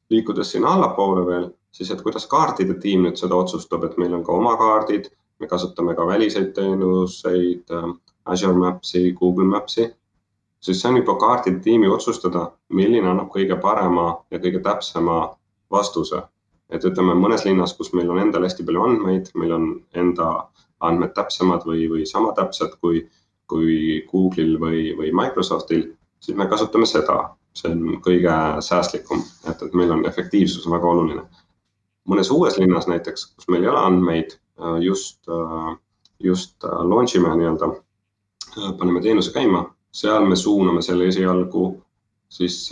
[0.10, 4.24] liikudes sinna allapoole veel, siis et kuidas kaartide tiim nüüd seda otsustab, et meil on
[4.24, 5.10] ka oma kaardid
[5.42, 7.90] me kasutame ka väliseid teenuseid, äh,
[8.26, 9.88] Azure Maps'i, Google Maps'i,
[10.62, 15.24] siis see on juba kaardide tiimi otsustada, milline annab kõige parema ja kõige täpsema
[15.72, 16.22] vastuse.
[16.72, 20.28] et ütleme mõnes linnas, kus meil on endal hästi palju andmeid, meil on enda
[20.80, 23.02] andmed täpsemad või, või sama täpsed kui,
[23.52, 25.90] kui Google'il või, või Microsoftil,
[26.24, 27.18] siis me kasutame seda,
[27.60, 31.26] see on kõige säästlikum, et, et meil on efektiivsus väga oluline.
[32.08, 34.40] mõnes uues linnas näiteks, kus meil ei ole andmeid
[34.82, 35.78] just, äh,
[36.20, 37.72] just äh, launch ime nii-öelda,
[38.78, 41.84] paneme teenuse käima, seal me suuname selle esialgu
[42.32, 42.70] siis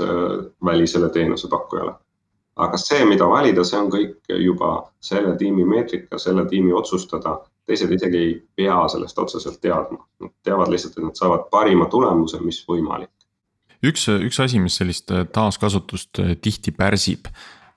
[0.66, 1.94] välisele teenusepakkujale.
[2.56, 7.38] aga see, mida valida, see on kõik juba selle tiimi meetrika, selle tiimi otsustada,
[7.68, 12.40] teised isegi ei pea sellest otseselt teadma, nad teavad lihtsalt, et nad saavad parima tulemuse,
[12.44, 13.12] mis võimalik.
[13.84, 17.32] üks, üks asi, mis sellist taaskasutust tihti pärsib,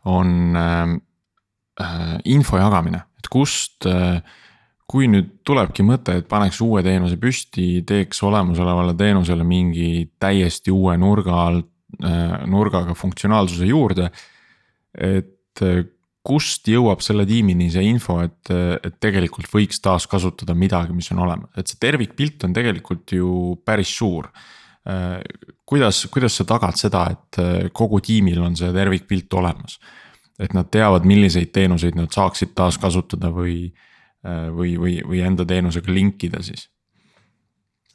[0.04, 0.98] on äh,
[2.24, 4.18] info jagamine et kust, äh,
[4.90, 10.98] kui nüüd tulebki mõte, et paneks uue teenuse püsti, teeks olemasolevale teenusele mingi täiesti uue
[11.00, 11.70] nurga alt,
[12.02, 14.10] äh, nurgaga funktsionaalsuse juurde.
[14.92, 15.84] et äh,
[16.22, 21.50] kust jõuab selle tiimini see info, et, et tegelikult võiks taaskasutada midagi, mis on olemas,
[21.56, 24.28] et see tervikpilt on tegelikult ju päris suur
[25.66, 29.78] kuidas, kuidas sa tagad seda, et kogu tiimil on see tervikpilt olemas?
[30.38, 33.72] Et nad teavad, milliseid teenuseid nad saaksid taaskasutada või,
[34.26, 36.68] äh, või, või, või enda teenusega link ida siis.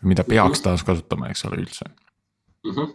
[0.04, 1.86] mida peaks taaskasutama, eks ole, üldse
[2.66, 2.94] mm -hmm..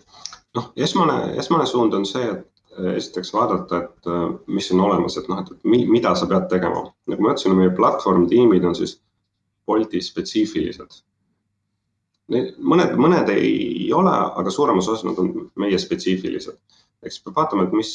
[0.55, 2.46] noh, esmane, esmane suund on see, et
[2.78, 6.48] äh, esiteks vaadata, et äh, mis on olemas, et noh, et mi, mida sa pead
[6.48, 6.85] tegema.
[7.07, 9.00] nagu ma ütlesin, meie platvorm tiimid on siis
[9.66, 11.02] Bolti spetsiifilised.
[12.59, 16.59] mõned, mõned ei ole, aga suuremas osas nad on meie spetsiifilised.
[17.02, 17.92] eks peab vaatama, et mis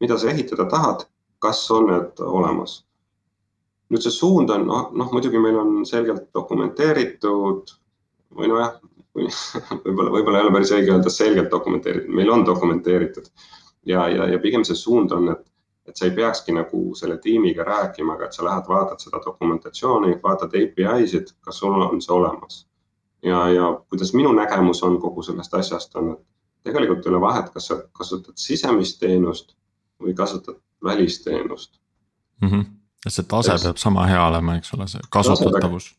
[0.00, 1.06] mida sa ehitada tahad,
[1.38, 2.84] kas on need olemas.
[3.88, 7.70] nüüd see suund on, noh, noh muidugi meil on selgelt dokumenteeritud
[8.36, 8.74] või nojah,
[9.84, 13.30] võib-olla, võib-olla ei ole päris õige öelda selgelt dokumenteeritud, meil on dokumenteeritud.
[13.88, 15.44] ja, ja, ja pigem see suund on, et,
[15.88, 20.18] et sa ei peakski nagu selle tiimiga rääkima, aga et sa lähed, vaatad seda dokumentatsiooni,
[20.22, 22.66] vaatad API-sid, kas sul on see olemas.
[23.24, 27.48] ja, ja kuidas minu nägemus on kogu sellest asjast on, et tegelikult ei ole vahet,
[27.54, 29.56] kas sa kasutad sisemist teenust
[30.02, 31.80] või kasutad välisteenust
[32.40, 32.48] mm.
[32.48, 32.64] -hmm.
[33.06, 35.94] et see tase Eks, peab sama hea olema, eks ole, see kasutatavus.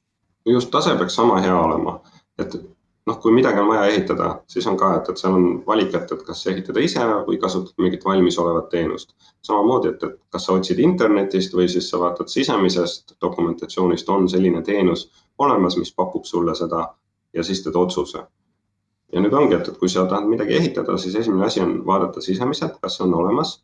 [0.45, 1.99] just, tase peaks sama hea olema,
[2.37, 2.55] et
[3.05, 6.11] noh, kui midagi on vaja ehitada, siis on ka, et, et seal on valik, et,
[6.11, 9.15] et kas ehitada ise või kasutada mingit valmisolevat teenust.
[9.41, 14.61] samamoodi, et, et kas sa otsid internetist või siis sa vaatad sisemisest dokumentatsioonist, on selline
[14.61, 16.87] teenus olemas, mis pakub sulle seda
[17.33, 18.23] ja siis teed otsuse
[19.13, 22.21] ja nüüd ongi, et, et kui sa tahad midagi ehitada, siis esimene asi on vaadata
[22.21, 23.59] sisemiselt, kas see on olemas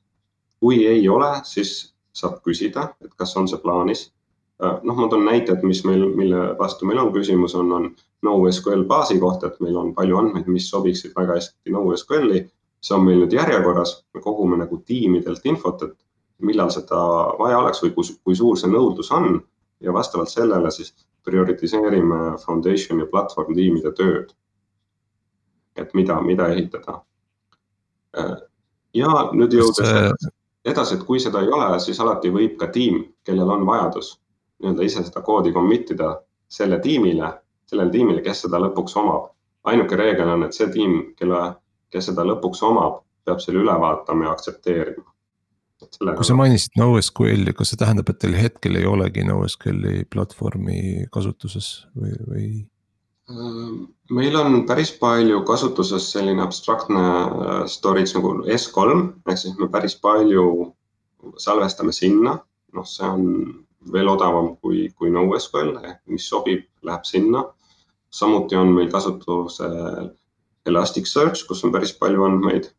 [0.60, 4.10] kui ei ole, siis saab küsida, et kas on see plaanis
[4.60, 7.90] noh, ma toon näite, et mis meil, mille vastu meil on küsimus, on, on
[8.26, 12.46] NoSQL baasi kohta, et meil on palju andmeid, mis sobiksid väga hästi NoSQL-i.
[12.86, 15.96] see on meil nüüd järjekorras, me kogume nagu tiimidelt infot, et
[16.46, 17.00] millal seda
[17.40, 19.40] vaja oleks või kui, kui suur see nõudlus on
[19.82, 20.94] ja vastavalt sellele siis
[21.26, 24.36] prioritiseerime foundation ja platvorm tiimide tööd.
[25.76, 27.02] et mida, mida ehitada.
[28.94, 30.32] ja nüüd jõudes see...
[30.66, 34.16] edasi, et kui seda ei ole, siis alati võib ka tiim, kellel on vajadus
[34.62, 36.14] nii-öelda ise seda koodi commit ida
[36.50, 37.32] selle tiimile,
[37.68, 39.32] sellele tiimile, kes seda lõpuks omab.
[39.66, 41.42] ainuke reegel on, et see tiim, kelle,
[41.90, 45.16] kes seda lõpuks omab, peab selle üle vaatama ja aktsepteerima
[46.00, 51.70] kui sa mainisid NoSQL-i, kas see tähendab, et teil hetkel ei olegi NoSQL-i platvormi kasutuses
[51.98, 52.48] või, või?
[53.30, 59.96] Meil on päris palju kasutuses selline abstraktne äh, storage nagu S3 ehk siis me päris
[60.02, 60.74] palju
[61.42, 62.36] salvestame sinna,
[62.74, 63.26] noh, see on
[63.94, 65.74] veel odavam kui, kui NoSQL,
[66.14, 67.44] mis sobib, läheb sinna.
[68.10, 70.12] samuti on meil kasutusel
[70.66, 72.70] Elasticsearch, kus on päris palju andmeid,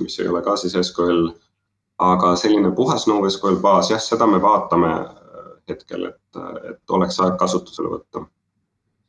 [0.00, 1.28] mis ei ole ka siis SQL
[1.98, 7.36] aga selline puhas NoSQL baas, jah, seda me vaatame äh, hetkel, et, et oleks aeg
[7.38, 8.24] kasutusele võtta.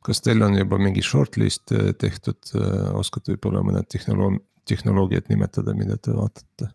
[0.06, 5.74] Kas teil on juba mingi shortlist äh, tehtud, äh, oskad võib-olla mõned tehnoloog-, tehnoloogiad nimetada,
[5.74, 6.72] mida te vaatate?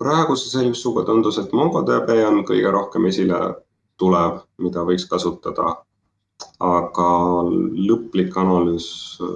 [0.00, 3.36] praeguse seisuga tundus, et MongoDB on kõige rohkem esile
[4.00, 5.76] tulev, mida võiks kasutada.
[6.64, 7.08] aga
[7.76, 8.86] lõplik analüüs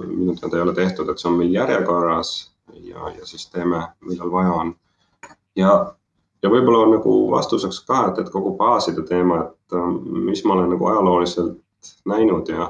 [0.09, 2.31] minu teada ei ole tehtud, et see on meil järjekorras
[2.81, 4.73] ja, ja siis teeme, millal vaja on
[5.55, 5.71] ja,
[6.43, 10.89] ja võib-olla nagu vastuseks ka, et, et kogu baaside teema, et mis ma olen nagu
[10.89, 11.59] ajalooliselt
[12.05, 12.67] näinud ja,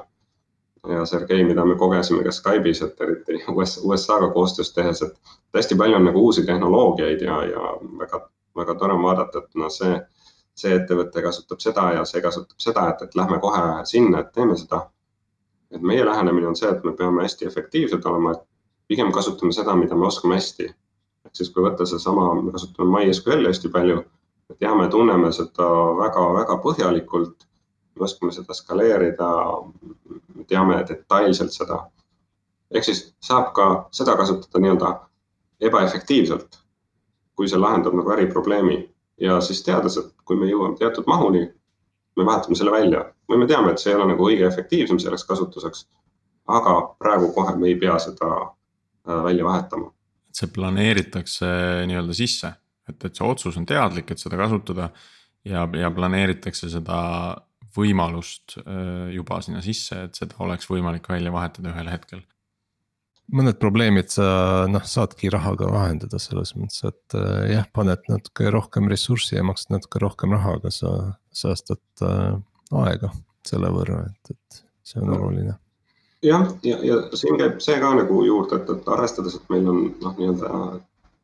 [0.88, 5.76] ja Sergei, mida me kogesime ka Skype'is, et eriti US, USA-ga koostöös tehes, et hästi
[5.76, 8.22] palju on nagu uusi tehnoloogiaid ja, ja väga,
[8.56, 10.00] väga tore on vaadata, et noh, see,
[10.56, 14.58] see ettevõte kasutab seda ja see kasutab seda, et, et lähme kohe sinna, et teeme
[14.58, 14.88] seda.
[15.72, 18.44] et meie lähenemine on see, et me peame hästi efektiivsed olema, et
[18.88, 20.70] pigem kasutame seda, mida me oskame hästi
[21.26, 23.98] ehk siis, kui võtta seesama, me kasutame MySQL-i hästi palju,
[24.50, 25.68] me teame, tunneme seda
[26.00, 27.48] väga-väga põhjalikult.
[27.96, 29.30] Me oskame seda skaleerida,
[30.36, 31.86] me teame detailselt seda.
[32.72, 34.92] ehk siis saab ka seda kasutada nii-öelda
[35.62, 36.60] ebaefektiivselt,
[37.36, 38.80] kui see lahendab nagu äriprobleemi
[39.22, 41.46] ja siis teades, et kui me jõuame teatud mahuni,
[42.18, 45.24] me vahetame selle välja või me teame, et see ei ole nagu kõige efektiivsem selleks
[45.26, 45.88] kasutuseks.
[46.48, 49.96] aga praegu kohe me ei pea seda äh, välja vahetama
[50.36, 51.48] see planeeritakse
[51.88, 52.52] nii-öelda sisse,
[52.90, 54.90] et, et see otsus on teadlik, et seda kasutada.
[55.46, 57.00] ja, ja planeeritakse seda
[57.76, 62.24] võimalust äh, juba sinna sisse, et seda oleks võimalik välja vahetada ühel hetkel.
[63.34, 64.28] mõned probleemid sa
[64.70, 69.78] noh, saadki rahaga vahendada selles mõttes, et äh, jah, paned natuke rohkem ressurssi ja maksad
[69.78, 70.96] natuke rohkem raha, aga sa
[71.34, 72.40] säästad äh,
[72.86, 73.12] aega
[73.46, 75.56] selle võrra, et, et see on oluline
[76.26, 79.68] jah, ja, ja, ja siin käib see ka nagu juurde, et, et arvestades, et meil
[79.70, 80.52] on noh, nii-öelda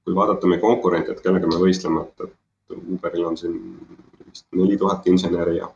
[0.06, 3.58] kui vaadata meie konkurente, et kellega me võistleme, et, et Uberil on siin
[4.26, 5.70] vist neli tuhat inseneri ja,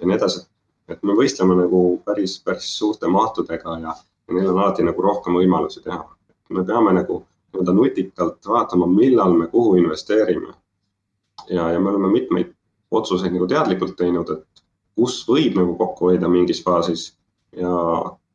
[0.00, 0.46] ja nii edasi.
[0.88, 5.36] et me võistleme nagu päris, päris suurte mahtudega ja, ja neil on alati nagu rohkem
[5.38, 6.02] võimalusi teha.
[6.50, 7.20] me peame nagu
[7.52, 10.54] nii-öelda nutikalt vaatama, millal me kuhu investeerime.
[11.48, 12.54] ja, ja me oleme mitmeid
[12.90, 14.64] otsuseid nagu teadlikult teinud, et
[14.98, 17.14] kus võib nagu kokku hoida mingis faasis
[17.56, 17.70] ja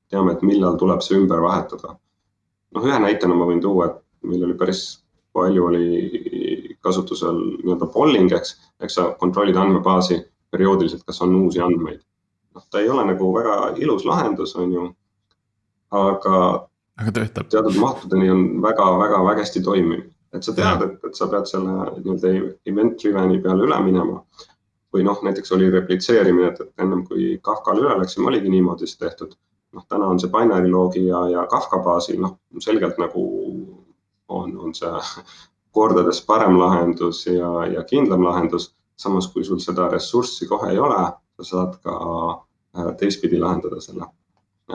[0.10, 1.98] teame, et millal tuleb see ümber vahetada.
[2.76, 4.86] noh, ühe näitena ma võin tuua, et meil oli päris
[5.36, 10.22] palju oli kasutusel nii-öelda polling, eks, eks sa kontrollid andmebaasi
[10.56, 12.02] perioodiliselt, kas on uusi andmeid.
[12.56, 14.88] noh, ta ei ole nagu väga ilus lahendus, on ju.
[15.92, 16.42] aga.
[16.98, 17.50] aga töötab.
[17.54, 21.78] teatud mahtudeni on väga-väga väga hästi toimiv, et sa tead, et, et sa pead selle
[22.02, 22.36] nii-öelda
[22.72, 24.22] event driven'i peale üle minema.
[24.96, 29.02] või noh, näiteks oli replitseerimine, et, et ennem kui Kafkale üle läksime, oligi niimoodi see
[29.02, 29.36] tehtud
[29.76, 33.26] noh, täna on see binary log'i ja, ja Kafka baasil, noh, selgelt nagu
[34.32, 34.94] on, on see
[35.76, 38.72] kordades parem lahendus ja, ja kindlam lahendus.
[38.98, 41.02] Samas, kui sul seda ressurssi kohe ei ole,
[41.40, 44.08] sa saad ka äh, teistpidi lahendada selle.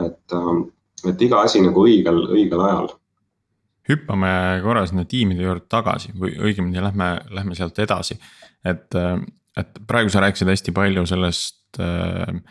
[0.05, 0.63] et, ähm,
[1.09, 2.89] et iga asi nagu õigel, õigel ajal.
[3.89, 8.19] hüppame korra sinna tiimide juurde tagasi või õigemini lähme, lähme sealt edasi.
[8.65, 9.19] et, äh,
[9.57, 12.41] et praegu sa rääkisid hästi palju sellest äh,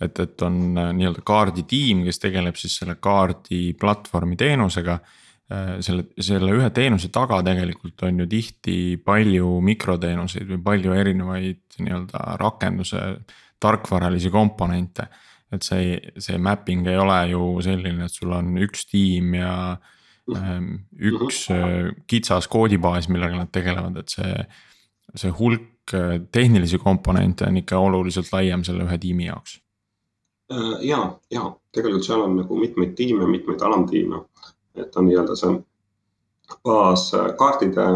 [0.00, 4.98] et, et on nii-öelda kaarditiim, kes tegeleb siis selle kaardi platvormi teenusega.
[5.46, 11.76] Äh, selle, selle ühe teenuse taga tegelikult on ju tihti palju mikroteenuseid või palju erinevaid
[11.78, 13.02] nii-öelda rakenduse
[13.62, 15.06] tarkvaralisi komponente.
[15.54, 19.52] et see, see mapping ei ole ju selline, et sul on üks tiim ja
[20.34, 24.32] ähm, üks äh, kitsas koodibaas, millega nad tegelevad, et see
[25.16, 25.94] see hulk
[26.34, 29.60] tehnilisi komponente on ikka oluliselt laiem selle ühe tiimi jaoks.
[30.82, 30.98] Ja,
[31.30, 31.44] ja
[31.74, 34.20] tegelikult seal on nagu mitmeid tiime, mitmeid alamtiime,
[34.76, 35.54] et on nii-öelda see
[36.64, 37.86] baaskaartide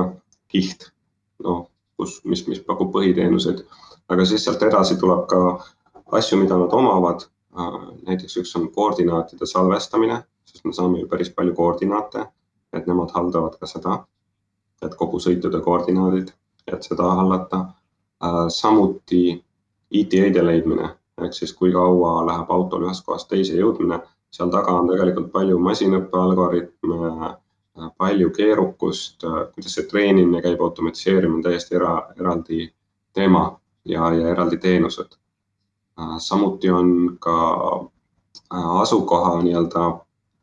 [0.50, 0.88] kiht,
[1.44, 1.66] noh,
[1.96, 3.62] kus, mis, mis pakub põhiteenuseid,
[4.10, 5.40] aga siis sealt edasi tuleb ka
[6.18, 7.28] asju, mida nad omavad.
[8.06, 12.26] näiteks üks on koordinaatide salvestamine, sest me saame ju päris palju koordinaate,
[12.72, 13.96] et nemad haldavad ka seda,
[14.82, 16.30] et kogu sõitude koordinaadid,
[16.66, 17.66] et seda hallata.
[18.48, 19.44] samuti
[19.90, 20.88] ETA-de leidmine
[21.24, 24.00] ehk siis kui kaua läheb autol ühest kohast teise jõudmine,
[24.30, 27.30] seal taga on tegelikult palju masinõppe algoritme,
[27.98, 29.24] palju keerukust,
[29.54, 32.68] kuidas see treenimine käib, automatiseerimine on täiesti era, eraldi
[33.14, 33.44] teema
[33.84, 35.16] ja, ja eraldi teenused.
[36.18, 37.36] samuti on ka
[38.50, 39.84] asukoha nii-öelda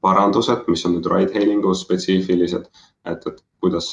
[0.02, 2.68] parandused, mis on nüüd ride-hailing'u spetsiifilised,
[3.06, 3.92] et, et kuidas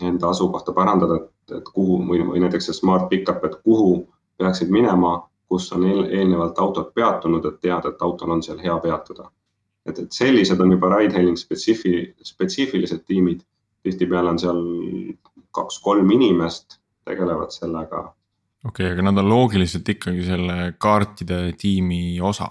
[0.00, 4.06] enda asukohta parandada, et, et kuhu või, või näiteks see smart pickup, et kuhu
[4.38, 5.16] peaksid minema
[5.52, 9.28] kus on eel, eelnevalt autod peatunud, et teada, et autol on seal hea peatuda.
[9.86, 13.42] et, et sellised on juba ride-hailing spetsiifi, spetsiifilised tiimid.
[13.82, 14.60] tihtipeale on seal
[15.50, 18.02] kaks-kolm inimest tegelevad sellega.
[18.64, 22.48] okei okay,, aga nad on loogiliselt ikkagi selle kaartide tiimi osa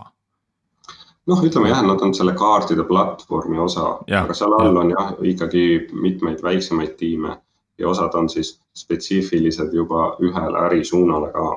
[1.32, 5.66] noh, ütleme jah, nad on selle kaartide platvormi osa, aga seal all on jah ikkagi
[5.94, 7.38] mitmeid väiksemaid tiime
[7.82, 11.48] ja osad on siis spetsiifilised juba ühele ärisuunale ka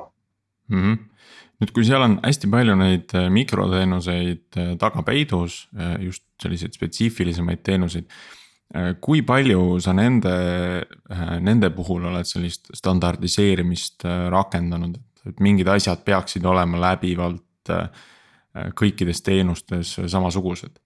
[0.67, 0.81] mm.
[0.81, 1.03] -hmm
[1.61, 6.75] nüüd, kui seal on hästi palju neid äh, mikroteenuseid äh, taga peidus, äh, just selliseid
[6.75, 8.09] spetsiifilisemaid teenuseid.
[8.99, 10.31] kui palju sa nende,
[11.45, 14.03] nende puhul oled sellist standardiseerimist
[14.33, 14.97] rakendanud,
[15.29, 17.71] et mingid asjad peaksid olema läbivalt
[18.81, 20.81] kõikides teenustes samasugused?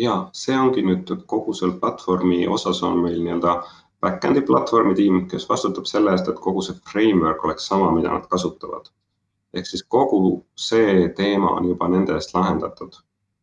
[0.00, 3.54] ja see ongi nüüd kogu selle platvormi osas on meil nii-öelda
[4.02, 8.26] back-end'i platvormi tiim, kes vastutab selle eest, et kogu see framework oleks sama, mida nad
[8.30, 8.90] kasutavad
[9.54, 13.00] ehk siis kogu see teema on juba nende eest lahendatud.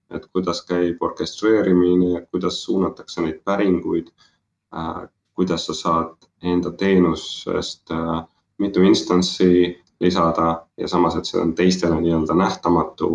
[0.10, 4.07] et kuidas käib orkestreerimine, kuidas suunatakse neid päringuid
[4.74, 5.03] äh,,
[5.38, 8.24] kuidas sa saad enda teenusest äh,
[8.57, 13.12] mitu instantsi lisada ja samas, et see on teistele nii-öelda nähtamatu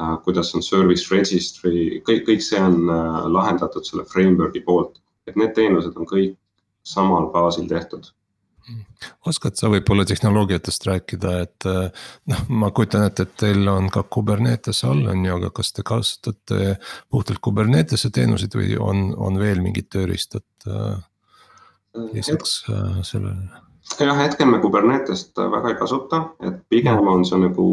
[0.00, 0.16] äh,.
[0.24, 5.52] kuidas on service registry, kõik, kõik see on äh, lahendatud selle framework'i poolt, et need
[5.52, 6.39] teenused on kõik
[6.86, 8.12] samal baasil tehtud
[9.26, 11.66] oskad sa võib-olla tehnoloogiatest rääkida, et
[12.30, 15.84] noh, ma kujutan ette, et teil on ka Kubernetes all on ju, aga kas te
[15.86, 16.76] kasutate
[17.10, 21.00] puhtalt Kubernetese teenuseid või on, on veel mingid tööriistad äh,
[22.12, 23.62] lisaks äh, sellele?
[23.98, 27.70] jah, hetkel me Kubernetest väga ei kasuta, et pigem on see nagu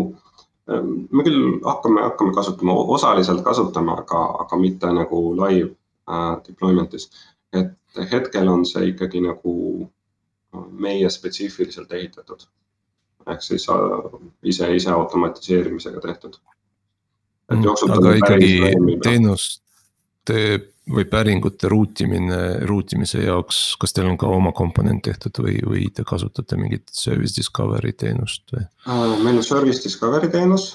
[0.67, 5.69] me küll hakkame, hakkame kasutama, osaliselt kasutama, aga, aga mitte nagu live
[6.43, 7.07] deployment'is.
[7.53, 9.53] Et hetkel on see ikkagi nagu
[10.71, 12.47] meie spetsiifiliselt ehitatud.
[13.27, 16.37] ehk siis äh, ise, ise automatiseerimisega tehtud.
[17.51, 18.51] Mm, aga ikkagi
[19.03, 20.37] teenuste
[20.87, 22.37] või päringute ruutimine,
[22.67, 27.35] ruutimise jaoks, kas teil on ka oma komponent tehtud või, või te kasutate mingit service
[27.35, 28.63] discovery teenust või?
[28.87, 30.69] Äh, meil on service discovery teenus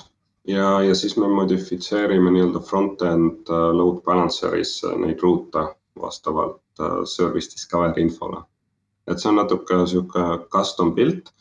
[0.49, 5.71] ja, ja siis me modifitseerime nii-öelda front-end äh, load balancer'is neid ruute
[6.01, 6.62] vastavalt
[7.05, 8.41] service discovery infole
[9.07, 11.33] et see on natuke sihuke custom pilt.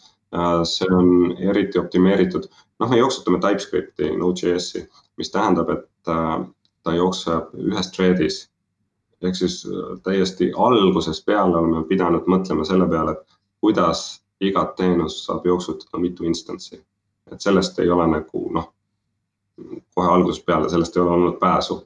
[0.63, 2.45] see on eriti optimeeritud,
[2.79, 4.85] noh, me jooksutame TypeScripti, Node.js-i,
[5.19, 6.45] mis tähendab, et äh,
[6.83, 8.37] ta jookseb ühes thread'is.
[9.21, 15.25] ehk siis äh, täiesti algusest peale oleme pidanud mõtlema selle peale, et kuidas igat teenust
[15.25, 16.79] saab jooksutada mitu instantsi.
[17.31, 18.71] et sellest ei ole nagu noh,
[19.95, 21.81] kohe algusest peale sellest ei ole olnud pääsu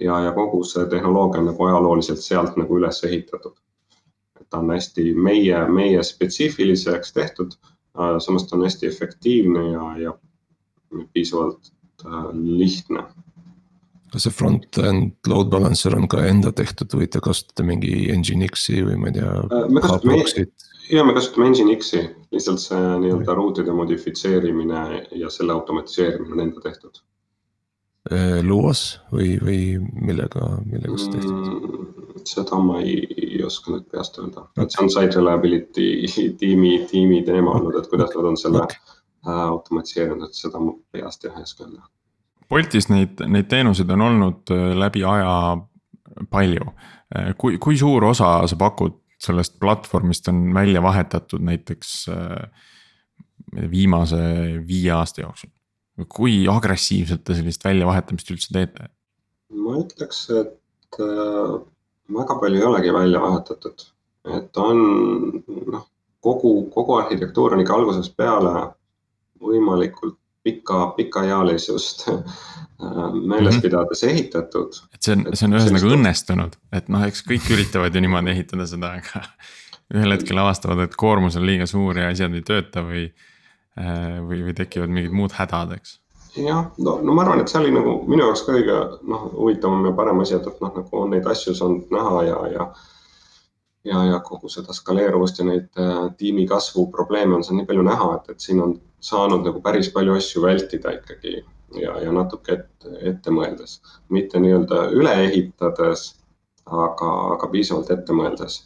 [0.00, 3.56] ja, ja kogu see tehnoloogia on nagu ajalooliselt sealt nagu üles ehitatud
[4.50, 7.56] ta on hästi meie, meie spetsiifiliseks tehtud.
[7.98, 10.18] Äh, samas ta on hästi efektiivne ja, ja
[11.12, 11.72] piisavalt
[12.06, 13.04] äh, lihtne.
[14.08, 18.94] kas see front-end load balancer on ka enda tehtud või te kasutate mingi Nginx-i või
[18.96, 19.34] ma ei tea?
[19.52, 20.46] Äh, me kasutame,
[20.88, 22.00] ja me kasutame Nginx-i,
[22.32, 27.02] lihtsalt see nii-öelda ruutide modifitseerimine ja selle automatiseerimine on enda tehtud.
[28.42, 29.60] Luas või, või
[29.92, 31.88] millega, millega see tehtud mm,?
[32.28, 35.88] seda ma ei, ei oska nüüd peast öelda, et see on site reliability
[36.40, 38.96] tiimi, tiimi teema olnud, et kuidas nad on selle okay.
[39.26, 41.88] Äh, automatiseerinud, seda ma peast jah ei oska öelda.
[42.48, 45.32] Boltis neid, neid teenuseid on olnud äh, läbi aja
[46.30, 46.70] palju.
[47.10, 52.04] Äh, kui, kui suur osa sa pakud sellest platvormist on välja vahetatud näiteks
[53.72, 54.20] viimase
[54.68, 55.50] viie aasta jooksul?
[56.08, 58.88] Kui agressiivselt te sellist väljavahetamist üldse teete?
[59.48, 63.84] ma ütleks, et väga palju ei olegi välja vahetatud,
[64.36, 64.82] et on
[65.72, 65.86] noh,
[66.24, 68.52] kogu, kogu arhitektuur on ikka algusest peale
[69.42, 73.62] võimalikult pika, pikaealisust meeles mm -hmm.
[73.62, 74.72] pidades ehitatud.
[74.94, 78.66] et see on, see on ühesõnaga õnnestunud, et noh, eks kõik üritavad ju niimoodi ehitada
[78.66, 79.24] seda, aga
[79.96, 83.08] ühel hetkel avastavad, et koormus on liiga suur ja asjad ei tööta või,
[83.76, 85.98] või, või tekivad mingid muud hädad, eks
[86.36, 88.76] jah, no, no ma arvan, et see oli nagu minu jaoks ka kõige
[89.10, 92.38] noh, huvitavam ja parem asi, et, et noh, nagu on neid asju saanud näha ja,
[92.54, 92.66] ja.
[93.88, 97.86] ja, ja kogu seda skaleeruvust ja neid äh, tiimi kasvu probleeme on seal nii palju
[97.88, 101.38] näha, et, et siin on saanud nagu päris palju asju vältida ikkagi
[101.80, 103.78] ja, ja natuke ette, ette mõeldes,
[104.14, 106.10] mitte nii-öelda üle ehitades,
[106.68, 108.64] aga, aga piisavalt ette mõeldes.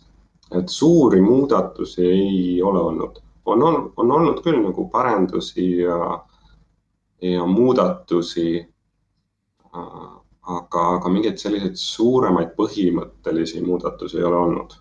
[0.52, 5.96] et suuri muudatusi ei ole olnud, on, on, on olnud küll nagu parendusi ja
[7.22, 8.68] ja muudatusi.
[9.72, 14.74] aga, aga mingeid selliseid suuremaid põhimõttelisi muudatusi ei ole olnud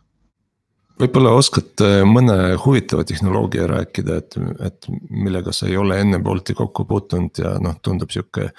[1.02, 6.56] võib-olla oskad äh, mõne huvitava tehnoloogia rääkida, et, et millega sa ei ole enne Bolti
[6.58, 8.52] kokku puutunud ja noh, tundub sihuke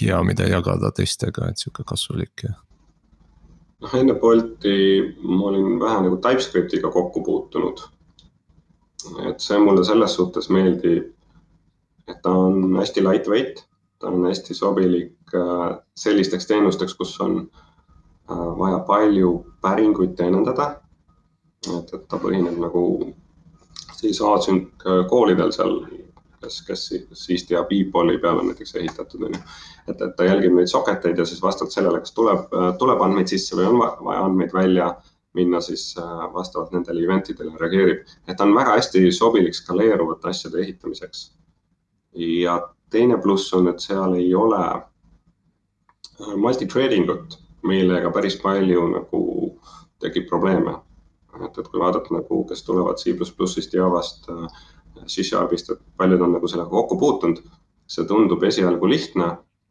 [0.00, 2.54] hea, mida jagada teistega, et sihuke kasulik ja.
[3.84, 4.74] noh, enne Bolti
[5.24, 7.86] ma olin vähe nagu TypeScriptiga kokku puutunud.
[9.28, 11.12] Et see mulle selles suhtes meeldib,
[12.08, 13.62] et ta on hästi lightweight,
[13.98, 17.38] ta on hästi sobilik äh, sellisteks teenusteks, kus on
[18.30, 19.32] äh, vaja palju
[19.62, 20.76] päringuid teenindada.
[21.78, 22.82] et, et ta põhineb nagu
[23.98, 25.80] siis async äh, koolidel seal,
[26.42, 29.42] kes, kes siisti ja Beepoli peale näiteks ehitatud on ju.
[29.88, 32.46] et, et ta jälgib neid socket eid ja siis vastavalt sellele, kas tuleb,
[32.78, 34.92] tuleb andmeid sisse või on vaja andmeid välja
[35.34, 35.94] minna, siis
[36.32, 38.06] vastavalt nendele event idele reageerib.
[38.28, 41.26] et ta on väga hästi sobilik skaleeruvate asjade ehitamiseks
[42.18, 49.22] ja teine pluss on, et seal ei ole äh, multitrading ut, millega päris palju nagu
[50.02, 50.78] tekib probleeme.
[51.44, 54.62] et, et kui vaadata nagu, kes tulevad C++-ist, Javast, äh,
[55.06, 57.42] C-Sharpist, et paljud on nagu sellega kokku puutunud.
[57.88, 59.26] see tundub esialgu lihtne,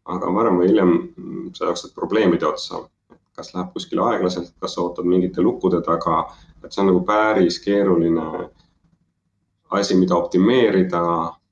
[0.10, 2.80] aga varem või hiljem mm, sa jooksed probleemide otsa.
[3.38, 6.23] Kas läheb kuskile aeglaselt, kas sa ootad mingite lukkude taga,
[6.63, 8.47] et see on nagu päris keeruline
[9.77, 11.03] asi, mida optimeerida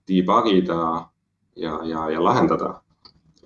[0.09, 0.79] debug ida
[1.55, 2.81] ja, ja, ja lahendada.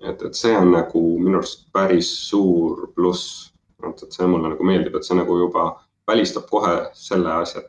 [0.01, 3.51] et, et see on nagu minu arust päris suur pluss.
[3.83, 5.65] et, et see mulle nagu meeldib, et see nagu juba
[6.07, 7.61] välistab kohe selle asja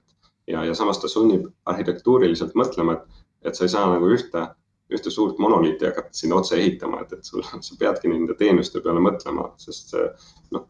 [0.46, 4.46] ja, ja samas ta sunnib arhitektuuriliselt mõtlema, et, et sa ei saa nagu ühte,
[4.90, 9.02] ühte suurt monoliiti hakata sinna otse ehitama, et, et sul, sa peadki nende teenuste peale
[9.04, 9.94] mõtlema, sest
[10.54, 10.66] noh,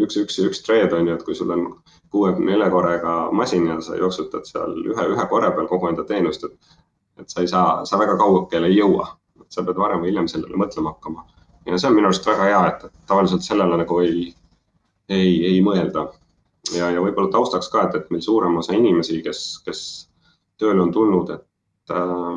[0.00, 1.66] üks, üks üks thread on ju, et kui sul on
[2.14, 6.46] kuuekümne nelja korraga masin ja sa jooksutad seal ühe, ühe korra peal kogu enda teenust,
[6.46, 6.74] et
[7.18, 9.06] et sa ei saa, sa väga kaugele ei jõua,
[9.52, 11.24] sa pead varem või hiljem sellele mõtlema hakkama.
[11.66, 14.34] ja see on minu arust väga hea, et tavaliselt sellele nagu ei,
[15.08, 16.08] ei, ei mõelda.
[16.74, 19.80] ja, ja võib-olla taustaks ka, et, et meil suurem osa inimesi, kes, kes
[20.58, 21.46] tööle on tulnud, et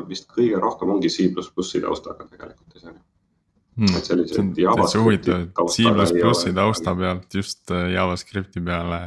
[0.08, 3.96] vist kõige rohkem ongi C++-i taustaga tegelikult ise hmm..
[3.96, 4.52] et sellised.
[4.58, 9.00] täitsa huvitav, et C++-i tausta pealt just äh, JavaScripti peale.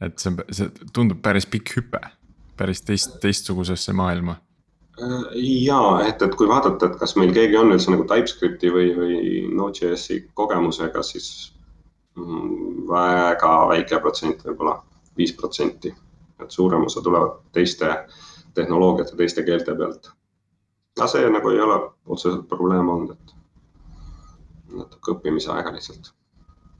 [0.00, 2.00] et see, see tundub päris pikk hüpe,
[2.56, 4.36] päris teist, teistsugusesse maailma
[5.70, 9.16] ja et, et kui vaadata, et kas meil keegi on üldse nagu TypeScripti või, või
[9.56, 11.28] Node.js-i kogemusega, siis
[12.18, 14.76] mm, väga väike protsent võib, võib-olla
[15.16, 15.94] viis protsenti.
[16.40, 17.88] et suurem osa tulevad teiste
[18.54, 20.10] tehnoloogiate, teiste keelte pealt.
[20.98, 21.76] aga see nagu ei ole
[22.06, 23.34] otseselt probleem olnud, et
[24.80, 26.12] natuke õppimise aega lihtsalt.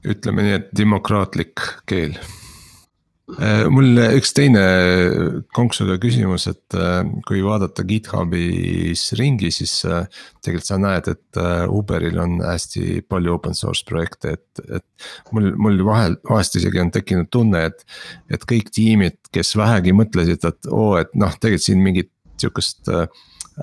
[0.07, 2.17] ütleme nii, et demokraatlik keel
[3.71, 4.63] mul üks teine
[5.55, 10.05] konksuga küsimus, et äh, kui vaadata GitHubis ringi, siis äh,
[10.43, 15.81] tegelikult sa näed, et Uberil on hästi palju open source projekte, et, et mul, mul
[15.87, 17.85] vahel, vahest isegi on tekkinud tunne, et.
[18.31, 22.09] et kõik tiimid, kes vähegi mõtlesid, et oo, et noh, tegelikult siin mingit
[22.41, 22.89] sihukest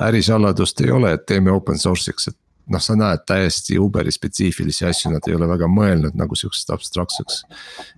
[0.04, 2.38] ärisaladust ei ole, et teeme open source'iks, et
[2.72, 7.42] noh, sa näed täiesti Uberi spetsiifilisi asju, nad ei ole väga mõelnud nagu sihukeseks abstraktseks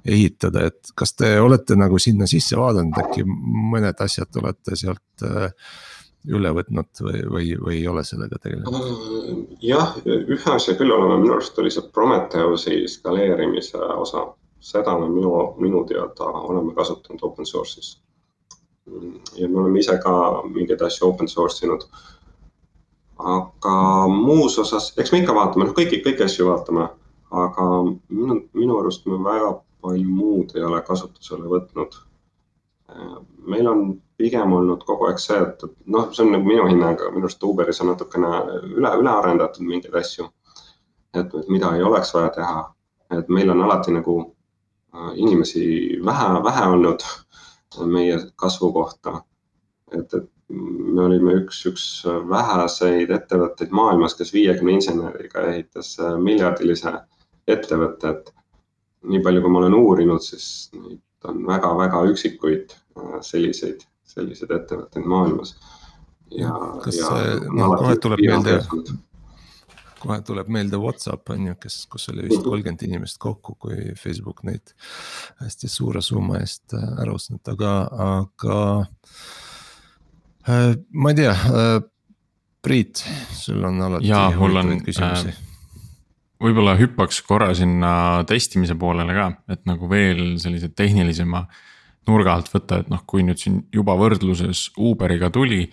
[0.07, 5.51] ehitada, et kas te olete nagu sinna sisse vaadanud, äkki mõned asjad olete sealt äh,
[6.29, 9.57] üle võtnud või, või, või ei ole sellega tegelenud?
[9.65, 14.27] jah, ühe asja küll oleme, minu arust oli see Prometheusi skaleerimise osa,
[14.61, 17.97] seda me minu, minu teada oleme kasutanud open source'is.
[19.39, 20.15] ja me oleme ise ka
[20.49, 21.87] mingeid asju open source inud
[23.25, 26.89] aga muus osas, eks me ikka vaatame, noh, kõiki, kõiki asju vaatame,
[27.31, 27.67] aga
[28.09, 31.99] minu, minu arust me väga palju muud ei ole kasutusele võtnud.
[33.47, 36.99] meil on pigem olnud kogu aeg see, et, et noh, see on nagu minu hinnang,
[37.15, 38.31] minu arust Uberis on natukene
[38.67, 40.27] üle, üle arendatud mingeid asju.
[41.15, 42.65] et, mida ei oleks vaja teha,
[43.19, 44.17] et meil on alati nagu
[44.95, 45.65] äh, inimesi
[46.05, 47.07] vähe, vähe olnud
[47.87, 49.23] meie kasvu kohta.
[49.93, 51.85] et, et me olime üks, üks
[52.29, 56.97] väheseid ettevõtteid maailmas, kes viiekümne inseneriga ehitas miljardilise
[57.51, 58.33] ettevõtte, et
[59.11, 62.75] nii palju, kui ma olen uurinud, siis neid on väga-väga üksikuid
[63.27, 65.55] selliseid, selliseid ettevõtteid maailmas.
[66.31, 66.57] ja,
[66.95, 67.13] ja
[67.51, 68.59] no, kohe tuleb meelde
[70.01, 74.43] kohe tuleb meelde Whatsapp on ju, kes, kus oli vist kolmkümmend inimest kokku, kui Facebook
[74.49, 74.73] neid
[75.43, 77.75] hästi suure summa eest äh, ära ostnud, aga,
[78.07, 78.59] aga.
[80.49, 81.77] Äh, ma ei tea, äh,
[82.61, 83.01] Priit,
[83.33, 85.47] sul on alati huvitavaid küsimusi äh
[86.41, 87.91] võib-olla hüppaks korra sinna
[88.25, 91.43] testimise poolele ka, et nagu veel sellise tehnilisema
[92.09, 95.67] nurga alt võtta, et noh, kui nüüd siin juba võrdluses Uberiga tuli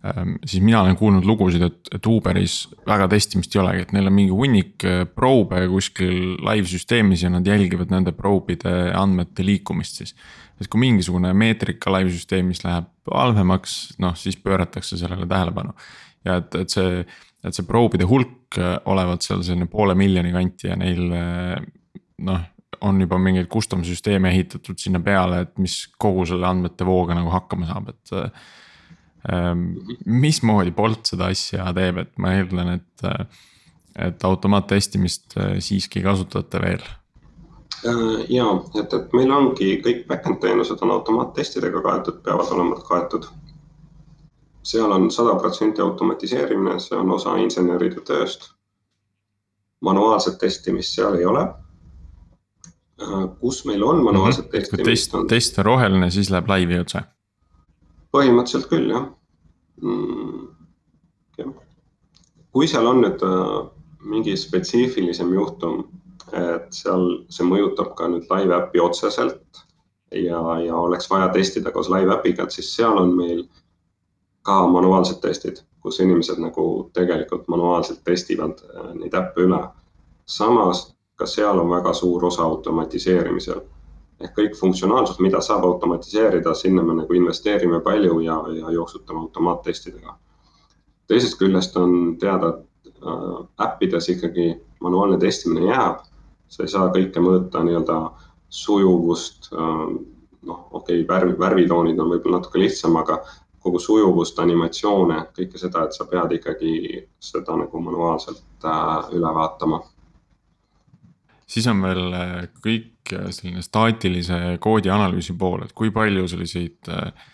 [0.00, 4.08] Ehm, siis mina olen kuulnud lugusid, et, et Uberis väga testimist ei olegi, et neil
[4.08, 10.14] on mingi hunnik probe kuskil live süsteemis ja nad jälgivad nende probe'ide andmete liikumist siis.
[10.60, 15.74] Et kui mingisugune meetrika live süsteemis läheb halvemaks, noh siis pööratakse sellele tähelepanu.
[16.24, 17.02] ja et, et see,
[17.44, 21.68] et see probe'ide hulk eh, olevat seal selline poole miljoni kanti ja neil eh,
[22.26, 22.48] noh
[22.86, 27.28] on juba mingeid custom süsteeme ehitatud sinna peale, et mis kogu selle andmete vooga nagu
[27.34, 28.12] hakkama saab, et
[29.28, 29.74] Ehm,
[30.06, 33.34] mismoodi Bolt seda asja teeb, et ma eeldan, et,
[34.00, 36.86] et automaattestimist äh, siiski kasutate veel?
[37.86, 38.46] Äh, ja,
[38.80, 43.28] et, et meil ongi kõik back-end teenused on automaattestidega kaetud, peavad olema kaetud.
[44.62, 48.50] seal on sada protsenti automatiseerimine, see on osa inseneride tööst.
[49.80, 51.46] manuaalset testimist seal ei ole.
[53.00, 54.60] Äh, kus meil on manuaalset mm -hmm.
[54.60, 55.10] testimist?
[55.10, 57.00] kui test, test on roheline, siis läheb laivi otse
[58.14, 59.06] põhimõtteliselt küll jah
[59.82, 60.48] mm,.
[62.50, 63.56] kui seal on nüüd äh,
[64.10, 65.84] mingi spetsiifilisem juhtum,
[66.36, 69.64] et seal see mõjutab ka nüüd live äppi otseselt
[70.12, 73.44] ja, ja oleks vaja testida koos live äpiga, et siis seal on meil
[74.42, 79.60] ka manuaalsed testid, kus inimesed nagu tegelikult manuaalselt testivad äh, neid äppe üle.
[80.26, 83.60] samas ka seal on väga suur osa automatiseerimisel
[84.20, 90.16] ehk kõik funktsionaalsus, mida saab automatiseerida, sinna me nagu investeerime palju ja, ja jooksutame automaattestidega.
[91.06, 92.52] teisest küljest on teada,
[92.84, 96.04] et äh, äppides ikkagi manuaalne testimine jääb.
[96.50, 98.00] Sa ei saa kõike mõõta nii-öelda
[98.50, 99.86] sujuvust äh,.
[100.42, 103.20] noh, okei okay,, värvi, värvitoonid on võib-olla natuke lihtsam, aga
[103.60, 109.82] kogu sujuvust, animatsioone, kõike seda, et sa pead ikkagi seda nagu manuaalselt äh, üle vaatama
[111.50, 116.78] siis on veel äh, kõik selline staatilise koodi analüüsi pool, et kui palju selliseid.
[116.88, 117.28] Äh,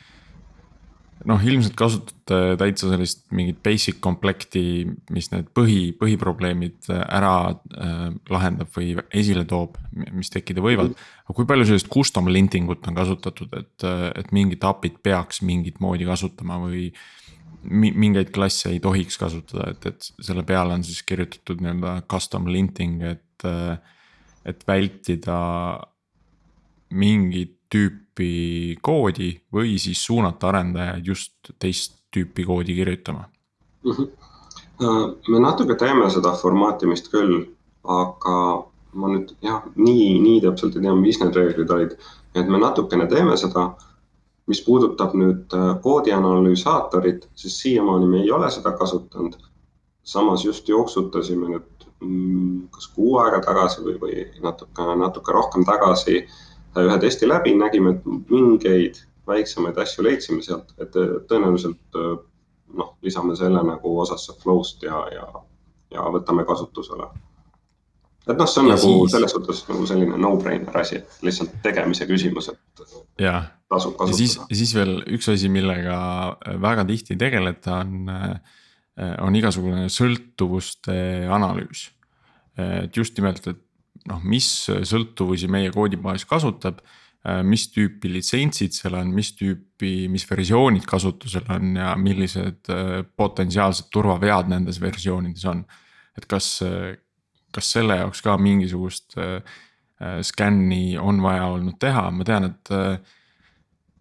[1.27, 4.63] noh, ilmselt kasutate täitsa sellist mingit basic komplekti,
[5.15, 9.79] mis need põhi, põhiprobleemid ära äh, lahendab või esile toob,
[10.15, 10.95] mis tekkida võivad.
[11.27, 13.89] aga kui palju sellist custom linting ut on kasutatud, et,
[14.23, 16.89] et mingit API-t peaks mingit moodi kasutama või
[17.67, 23.03] mingeid klasse ei tohiks kasutada, et, et selle peale on siis kirjutatud nii-öelda custom linting,
[23.03, 23.25] et
[24.47, 25.37] et vältida
[26.95, 33.25] mingit tüüpi koodi või siis suunata arendajaid just teist tüüpi koodi kirjutama
[33.85, 33.93] mm?
[33.93, 35.17] -hmm.
[35.29, 37.45] me natuke teeme seda formaatimist küll,
[37.85, 38.39] aga
[38.93, 41.99] ma nüüd jah, nii, nii täpselt ei tea, mis need reeglid olid,
[42.35, 43.75] et me natukene teeme seda.
[44.47, 49.35] mis puudutab nüüd äh, koodi analüüsaatorit, siis siiamaani me ei ole seda kasutanud.
[50.05, 56.27] samas just jooksutasime nüüd Mm, kas kuu aega tagasi või, või natuke, natuke rohkem tagasi
[56.85, 60.95] ühe testi läbi, nägime, et mingeid väiksemaid asju leidsime sealt, et
[61.31, 62.01] tõenäoliselt
[62.77, 65.27] noh, lisame selle nagu osasse flow'st ja, ja,
[65.95, 67.09] ja võtame kasutusele.
[68.27, 69.17] et noh, see on ja nagu siis...
[69.17, 72.85] selles suhtes nagu selline no-brainer asi, et lihtsalt tegemise küsimus, et.
[73.69, 74.13] tasub kasutada.
[74.13, 75.99] ja siis, siis veel üks asi, millega
[76.63, 78.39] väga tihti tegeleda on äh,
[78.97, 80.97] Äh, on igasugune sõltuvuste
[81.33, 81.91] analüüs.
[82.57, 83.59] et just nimelt, et
[84.11, 86.81] noh, mis sõltuvusi meie koodibaas kasutab,
[87.27, 93.03] äh, mis tüüpi litsentsid seal on, mis tüüpi, mis versioonid kasutusel on ja millised äh,
[93.17, 95.65] potentsiaalsed turvavead nendes versioonides on.
[96.17, 96.63] et kas,
[97.53, 99.19] kas selle jaoks ka mingisugust
[100.25, 102.71] skänni on vaja olnud teha, ma tean, et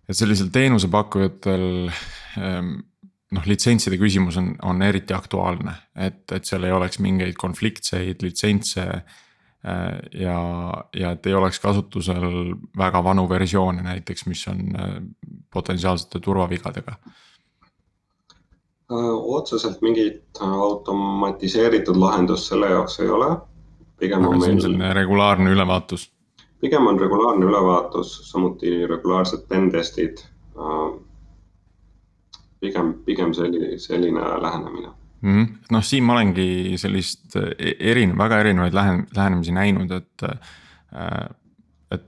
[0.05, 1.65] et sellisel teenusepakkujatel
[2.39, 2.75] ähm,
[3.35, 8.85] noh, litsentside küsimus on, on eriti aktuaalne, et, et seal ei oleks mingeid konfliktseid litsentse.
[8.85, 9.21] Äh,
[10.13, 10.39] ja,
[10.95, 14.95] ja et ei oleks kasutusel väga vanu versioone näiteks, mis on äh,
[15.53, 17.07] potentsiaalsete turvavigadega äh,
[19.37, 23.37] otseselt mingit automatiseeritud lahendust selle jaoks ei ole.
[23.97, 24.59] pigem aga on meil.
[24.61, 26.11] selline regulaarne ülevaatus.
[26.61, 30.17] pigem on regulaarne ülevaatus, samuti regulaarsed pen testid.
[32.59, 35.71] pigem, pigem selline, selline lähenemine mm -hmm..
[35.73, 40.29] noh, siin ma olengi sellist e-, erin-, väga erinevaid lähen-, lähenemisi näinud, et,
[41.91, 42.05] et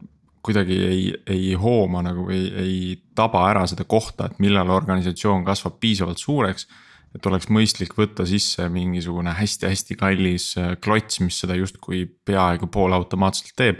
[0.47, 2.81] kuidagi ei, ei hooma nagu ei, ei
[3.17, 6.67] taba ära seda kohta, et millal organisatsioon kasvab piisavalt suureks.
[7.15, 13.55] et oleks mõistlik võtta sisse mingisugune hästi-hästi kallis äh, klots, mis seda justkui peaaegu poolautomaatselt
[13.57, 13.79] teeb.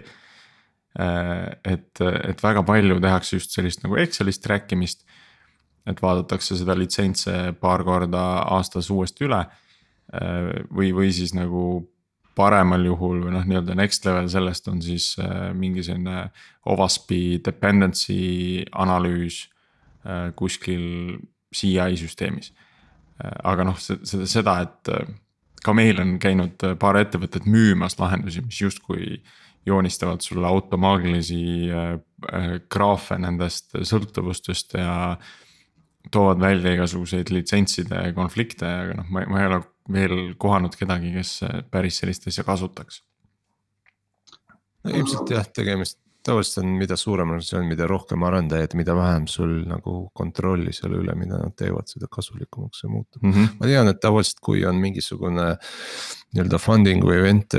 [0.98, 5.04] Äh, et, et väga palju tehakse just sellist nagu Excelist track imist.
[5.88, 8.24] Et vaadatakse seda litsentse paar korda
[8.58, 9.44] aastas uuesti üle.
[10.14, 11.88] Äh, või, või siis nagu
[12.38, 16.28] paremal juhul või noh, nii-öelda next level sellest on siis äh, mingi selline
[16.70, 19.42] OWASP-i dependency analüüs
[20.06, 21.18] äh, kuskil
[21.56, 22.52] CI süsteemis.
[23.24, 24.94] Äh, aga noh, seda, et
[25.64, 29.18] ka meil on käinud paar ettevõtet müümas lahendusi, mis justkui
[29.68, 31.42] joonistavad sulle automaagilisi
[32.72, 35.18] graafe nendest sõltuvustest ja
[36.12, 39.62] toovad välja igasuguseid litsentside konflikte, aga noh, ma, ma ei ole
[39.94, 41.38] veel kohanud kedagi, kes
[41.72, 43.04] päris sellist asja kasutaks?
[44.84, 49.62] no ilmselt jah, tegemist tavaliselt on, mida suurem organisatsioon, mida rohkem arendajaid, mida vähem sul
[49.70, 53.34] nagu kontrolli selle üle, mida nad teevad, seda kasulikumaks see muutub mm.
[53.34, 53.56] -hmm.
[53.60, 55.48] ma tean, et tavaliselt, kui on mingisugune
[56.36, 57.56] nii-öelda funding või event,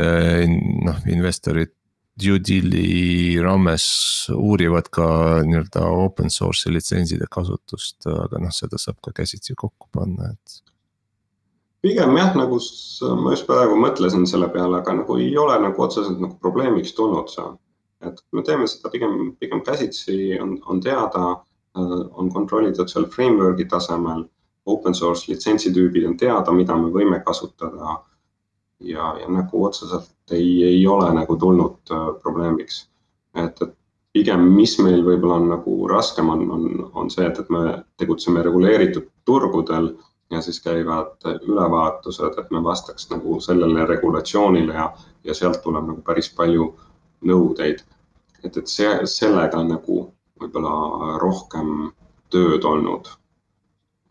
[0.88, 1.77] noh investorid
[2.18, 3.84] due deal'i raames
[4.34, 5.08] uurivad ka
[5.46, 10.62] nii-öelda open source'i litsentside kasutust, aga noh, seda saab ka käsitsi kokku panna, et
[11.82, 12.58] pigem jah, nagu
[13.22, 17.30] ma just praegu mõtlesin selle peale, aga nagu ei ole nagu otseselt nagu probleemiks tulnud
[17.32, 17.48] see.
[18.06, 21.22] et me teeme seda pigem, pigem käsitsi, on, on teada,
[21.78, 24.28] äh, on kontrollitud seal framework'i tasemel.
[24.68, 27.96] Open source litsentsitüübid on teada, mida me võime kasutada.
[28.80, 32.88] Ja, ja nagu otseselt ei, ei ole nagu tulnud äh, probleemiks.
[33.34, 33.74] et, et
[34.12, 38.42] pigem, mis meil võib-olla on nagu raskem, on, on, on see, et, et me tegutseme
[38.42, 39.92] reguleeritud turgudel
[40.30, 44.88] ja siis käivad ülevaatused, et me vastaks nagu sellele regulatsioonile ja,
[45.24, 46.72] ja sealt tuleb nagu päris palju
[47.28, 47.84] nõudeid.
[48.44, 50.02] et, et see, sellega nagu
[50.38, 51.90] võib-olla rohkem
[52.30, 53.08] tööd olnud.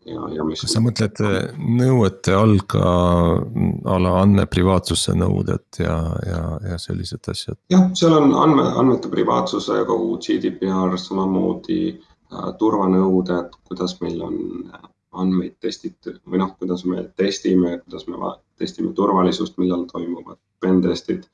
[0.08, 0.62] Ja, ja mis.
[0.64, 2.84] kas sa mõtled äh, nõuete all ka
[3.94, 5.96] a la andmeprivaatsuse nõuded ja,
[6.26, 6.42] ja,
[6.72, 7.58] ja sellised asjad?
[7.72, 14.38] jah, seal on andme, andmete privaatsuse kogu GDPR, samamoodi äh, turvanõuded, kuidas meil on
[15.18, 21.24] andmeid testiti või noh, kuidas me testime, kuidas me testime turvalisust, millal toimuvad pentestid,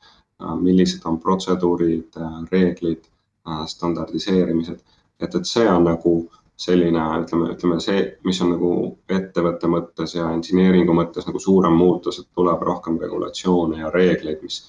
[0.43, 3.05] äh, millised on protseduurid, äh, reeglid,
[3.49, 4.81] äh, standardiseerimised.
[5.21, 8.71] et, et see on nagu selline, ütleme, ütleme see, mis on nagu
[9.11, 14.61] ettevõtte mõttes ja engineering'u mõttes nagu suurem muutus, et tuleb rohkem regulatsioone ja reegleid, mis,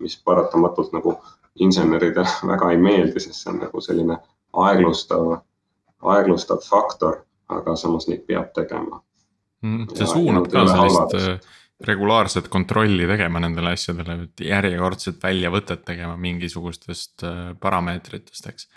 [0.00, 1.16] mis paratamatult nagu
[1.60, 4.20] inseneridele väga ei meeldi, sest see on nagu selline
[4.52, 5.36] aeglustav,
[6.14, 7.22] aeglustav faktor
[7.58, 9.00] aga samas neid peab tegema
[9.64, 9.90] mm,.
[9.92, 16.16] see ja, suunab ka sellist äh, regulaarset kontrolli tegema nendele asjadele, et järjekordset väljavõtet tegema
[16.20, 18.68] mingisugustest äh, parameetritest, eks.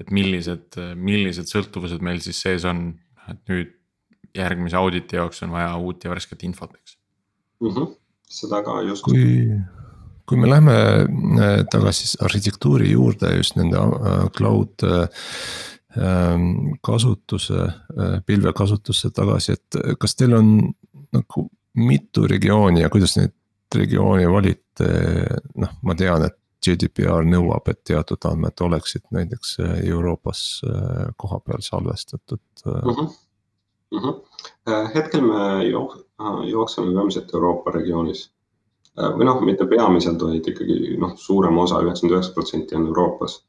[0.00, 2.88] Et millised, millised sõltuvused meil siis sees on,
[3.30, 3.72] et nüüd
[4.36, 6.98] järgmise auditi jaoks on vaja uut ja värsket infot, eks
[7.60, 7.70] mm.
[7.70, 7.94] -hmm.
[8.40, 9.04] seda ka just.
[9.04, 9.46] kui,
[10.26, 13.80] kui me läheme äh, tagasi arhitektuuri juurde just nende
[14.36, 14.84] cloud
[15.96, 20.50] Ähm, kasutuse, äh, pilvekasutusse tagasi, et kas teil on
[21.14, 21.44] nagu
[21.80, 23.32] mitu regiooni ja kuidas neid
[23.74, 24.90] regioone valite,
[25.56, 26.36] noh, ma tean, et
[26.66, 32.92] GDPR nõuab, et teatud andmed oleksid näiteks äh, Euroopas äh, kohapeal salvestatud mm.
[32.92, 33.14] -hmm.
[33.94, 34.88] Mm -hmm.
[34.94, 35.64] hetkel me
[36.50, 38.30] jookseme peamiselt Euroopa regioonis
[38.96, 43.44] või noh, mitte peamiselt, vaid ikkagi noh, suurem osa, üheksakümmend üheksa protsenti on Euroopas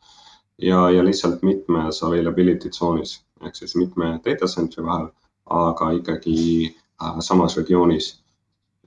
[0.57, 5.07] ja, ja lihtsalt mitmes availability tsoonis ehk siis mitme data center'i vahel,
[5.45, 6.75] aga ikkagi
[7.19, 8.23] samas regioonis.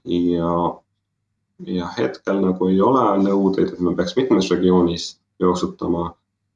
[0.05, 0.80] ja,
[1.67, 6.07] ja hetkel nagu ei ole nõudeid, et me peaks mitmes regioonis jooksutama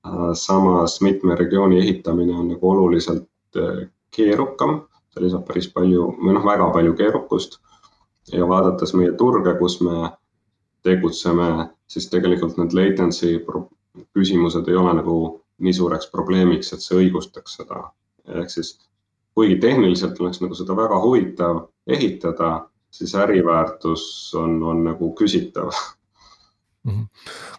[0.07, 0.33] äh,.
[0.33, 3.27] samas mitme regiooni ehitamine on nagu oluliselt
[3.57, 4.81] äh, keerukam,
[5.13, 7.59] see lisab päris palju või noh, väga palju keerukust.
[8.33, 10.09] ja vaadates meie turge, kus me
[10.83, 13.39] tegutseme, siis tegelikult need latency
[14.13, 15.17] küsimused ei ole nagu
[15.61, 17.83] nii suureks probleemiks, et see õigustaks seda.
[18.25, 18.75] ehk siis
[19.35, 24.05] kuigi tehniliselt oleks nagu seda väga huvitav ehitada, siis äriväärtus
[24.39, 25.73] on, on nagu küsitav.
[26.85, 27.05] -hmm.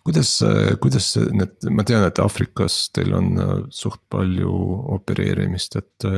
[0.04, 0.40] kuidas,
[0.80, 4.52] kuidas need, ma tean, et Aafrikas teil on äh, suht palju
[4.98, 6.08] opereerimist, et,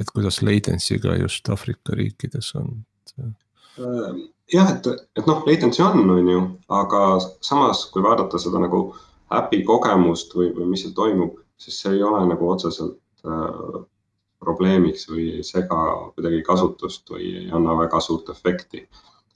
[0.00, 2.84] et kuidas latency'ga just Aafrika riikides on?
[4.52, 7.02] jah, et, et noh, latency on, on ju, aga
[7.44, 8.86] samas, kui vaadata seda nagu
[9.34, 13.82] äpi kogemust või, või mis seal toimub, siis see ei ole nagu otseselt äh,
[14.44, 15.80] probleemiks või ei sega
[16.14, 18.88] kuidagi kasutust või ei anna väga suurt efekti.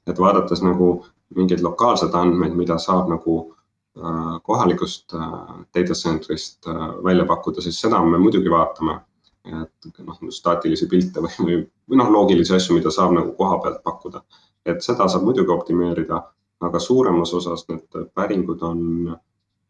[0.08, 1.04] et vaadates nagu
[1.36, 5.28] mingeid lokaalseid andmeid, mida saab nagu äh, kohalikust äh,
[5.76, 9.00] data center'ist äh, välja pakkuda, siis seda me muidugi vaatame.
[9.48, 11.54] et noh, staatilisi pilte või, või,
[11.88, 14.20] või noh, loogilisi asju, mida saab nagu koha pealt pakkuda.
[14.66, 16.22] et seda saab muidugi optimeerida,
[16.60, 18.82] aga suuremas osas need päringud on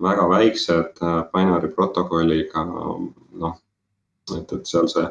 [0.03, 0.99] väga väiksed
[1.33, 3.59] binary protokolliga, noh
[4.37, 5.07] et, et seal see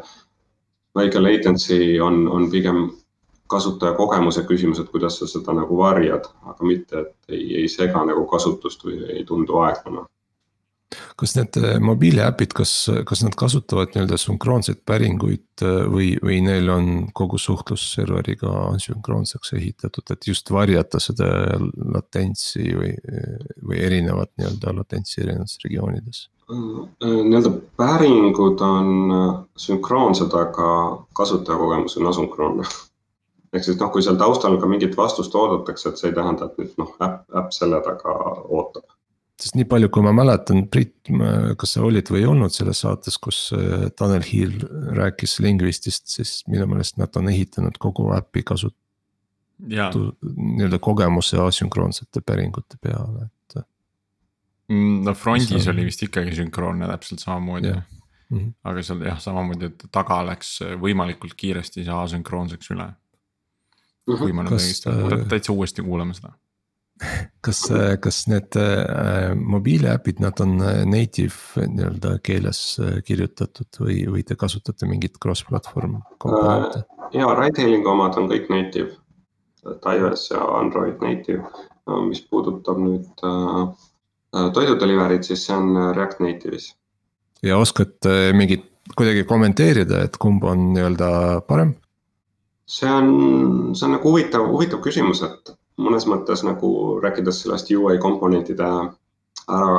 [0.97, 2.87] väike latency on, on pigem
[3.47, 8.03] kasutaja kogemuse küsimus, et kuidas sa seda nagu varjad, aga mitte, et ei, ei sega
[8.07, 10.07] nagu kasutust või ei tundu aeglane
[11.19, 12.71] kas need äh, mobiiliäpid, kas,
[13.09, 16.87] kas nad kasutavad nii-öelda sünkroonseid päringuid äh, või, või neil on
[17.17, 21.27] kogu suhtlus serveriga sünkroonseks ehitatud, et just varjata seda
[21.95, 22.93] latentsi või,
[23.67, 26.27] või erinevat nii-öelda latentsi erinevates regioonides?
[26.47, 30.67] Nii-öelda päringud on äh, sünkroonsed, aga
[31.13, 32.67] kasutajakogemus on asünkroonne.
[33.53, 36.61] ehk siis noh, kui seal taustal ka mingit vastust oodatakse, et see ei tähenda, et
[36.61, 38.15] nüüd noh, äpp, äpp selle taga
[38.47, 38.87] ootab.
[39.37, 41.11] sest nii palju, kui ma mäletan, Priit,
[41.59, 44.55] kas sa olid või ei olnud selles saates, kus äh, Tanel Hiil
[44.95, 48.79] rääkis Lingvistist, siis minu meelest nad on ehitanud kogu äpi kasut-.
[49.59, 53.27] nii-öelda kogemuse asünkroonsete päringute peale
[54.69, 55.73] no Frontis on...
[55.73, 57.83] oli vist ikkagi sünkroonne täpselt samamoodi yeah..
[58.29, 58.53] Mm -hmm.
[58.63, 62.97] aga seal jah, samamoodi, et taga läks võimalikult kiiresti see asünkroonseks üle mm.
[64.07, 64.19] -hmm.
[64.19, 66.33] kui ma nüüd õigesti äh..., täitsa uuesti kuulama seda.
[67.45, 74.01] kas, äh, kas need äh, mobiiliäpid, nad on äh, native nii-öelda keeles äh, kirjutatud või,
[74.11, 77.19] või te kasutate mingit cross-platvorm komponente äh,?
[77.21, 78.97] ja, ride-hailing omad on kõik native,
[79.71, 81.45] et iOS ja Android native,
[82.09, 83.86] mis puudutab nüüd äh, Äh,
[84.31, 86.71] toidudelivery'd, siis see on äh, React Native'is.
[87.43, 88.65] ja oskad äh, mingit
[88.95, 91.75] kuidagi kommenteerida, et kumb on nii-öelda parem?
[92.67, 96.69] see on, see on nagu huvitav, huvitav küsimus, et mõnes mõttes nagu
[97.03, 98.67] rääkides sellest UI komponentide
[99.47, 99.75] ära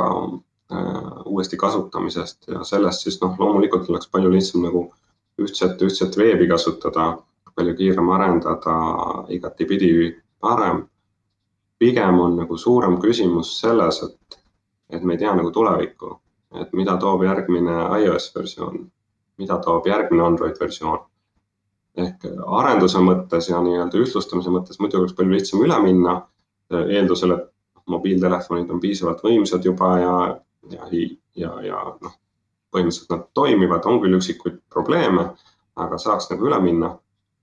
[0.73, 4.87] äh, uuesti kasutamisest ja sellest, siis noh, loomulikult oleks palju lihtsam nagu
[5.39, 7.11] ühtset, ühtset veebi kasutada,
[7.55, 8.77] palju kiirem arendada,
[9.29, 10.87] igatipidi parem.
[11.79, 14.38] pigem on nagu suurem küsimus selles, et
[14.89, 16.13] et me ei tea nagu tulevikku,
[16.61, 18.81] et mida toob järgmine iOS versioon,
[19.37, 21.05] mida toob järgmine Android versioon.
[21.99, 26.13] ehk arenduse mõttes ja nii-öelda ühtlustamise mõttes muidugi oleks palju lihtsam üle minna,
[26.71, 27.47] eeldusel, et
[27.89, 30.13] mobiiltelefonid on piisavalt võimsad juba ja,
[30.71, 30.87] ja,
[31.35, 32.13] ja, ja noh,
[32.71, 35.25] põhimõtteliselt nad toimivad, on küll üksikuid probleeme,
[35.75, 36.93] aga saaks nagu üle minna.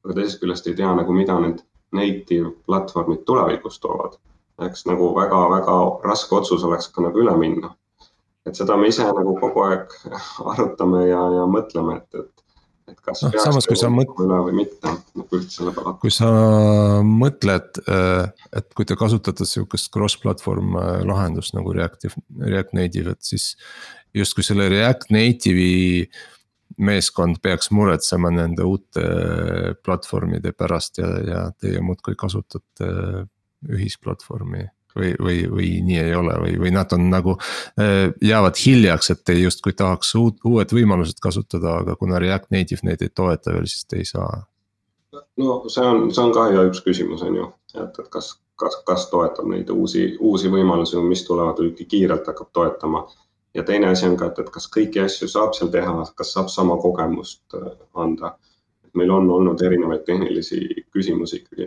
[0.07, 4.15] aga teisest küljest ei tea nagu, mida need native platvormid tulevikus toovad
[4.65, 5.75] eks nagu väga-väga
[6.07, 7.75] raske otsus oleks ka nagu üle minna.
[8.47, 9.93] et seda me ise nagu kogu aeg
[10.53, 12.45] arutame ja, ja mõtleme, et, et,
[12.93, 14.13] et kas no, peaks samas, kui sa mõt...
[14.23, 15.97] üle või mitte nagu ühtsele peale.
[16.03, 16.31] kui sa
[17.03, 23.35] mõtled, äh, et kui te kasutate sihukest cross-platvorm äh, lahendust nagu Reactive, React Native, et
[23.35, 23.53] siis
[24.17, 26.09] justkui selle React Native'i
[26.83, 29.05] meeskond peaks muretsema nende uute
[29.85, 33.27] platvormide pärast ja, ja teie muudkui kasutate
[33.73, 39.11] ühisplatvormi või, või, või nii ei ole või, või nad on nagu äh, jäävad hiljaks,
[39.11, 43.55] et te justkui tahaks uut, uued võimalused kasutada, aga kuna React Native neid ei toeta
[43.55, 44.47] veel, siis te ei saa.
[45.37, 48.81] no see on, see on ka ju üks küsimus, on ju, et, et kas, kas,
[48.89, 53.07] kas toetab neid uusi, uusi võimalusi, mis tulevad kiirelt hakkab toetama.
[53.55, 56.53] ja teine asi on ka, et, et kas kõiki asju saab seal teha, kas saab
[56.53, 58.37] sama kogemust äh, anda.
[58.97, 61.67] meil on olnud erinevaid tehnilisi küsimusi ikkagi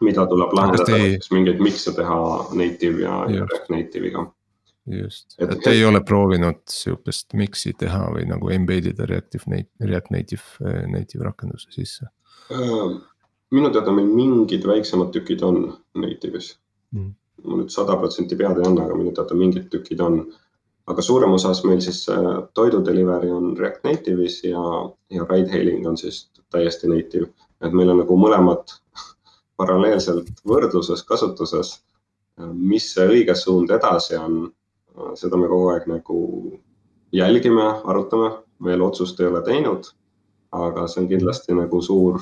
[0.00, 2.18] mida tuleb lahendada, kas mingeid miks'e teha
[2.58, 4.26] native ja, ja React Native'iga.
[4.86, 10.12] just, et, et ei ole proovinud sihukest mix'i teha või nagu embed ida Reactive, React
[10.14, 12.10] Native, eh, native rakenduse sisse?
[13.50, 15.60] minu teada meil mingid väiksemad tükid on
[15.98, 16.52] native'is
[16.94, 17.12] mm..
[17.46, 20.20] ma nüüd sada protsenti pead ei anna, aga minu teada mingid tükid on.
[20.86, 22.04] aga suurem osas meil siis
[22.54, 24.62] toidu delivery on React Native'is ja,
[25.10, 27.30] ja ride hailing on siis täiesti native.
[27.60, 28.76] et meil on nagu mõlemad
[29.56, 31.80] paralleelselt võrdluses, kasutuses.
[32.52, 34.50] mis see õige suund edasi on,
[35.16, 36.18] seda me kogu aeg nagu
[37.12, 38.30] jälgime, arutame,
[38.64, 39.92] veel otsust ei ole teinud.
[40.52, 42.20] aga see on kindlasti nagu suur,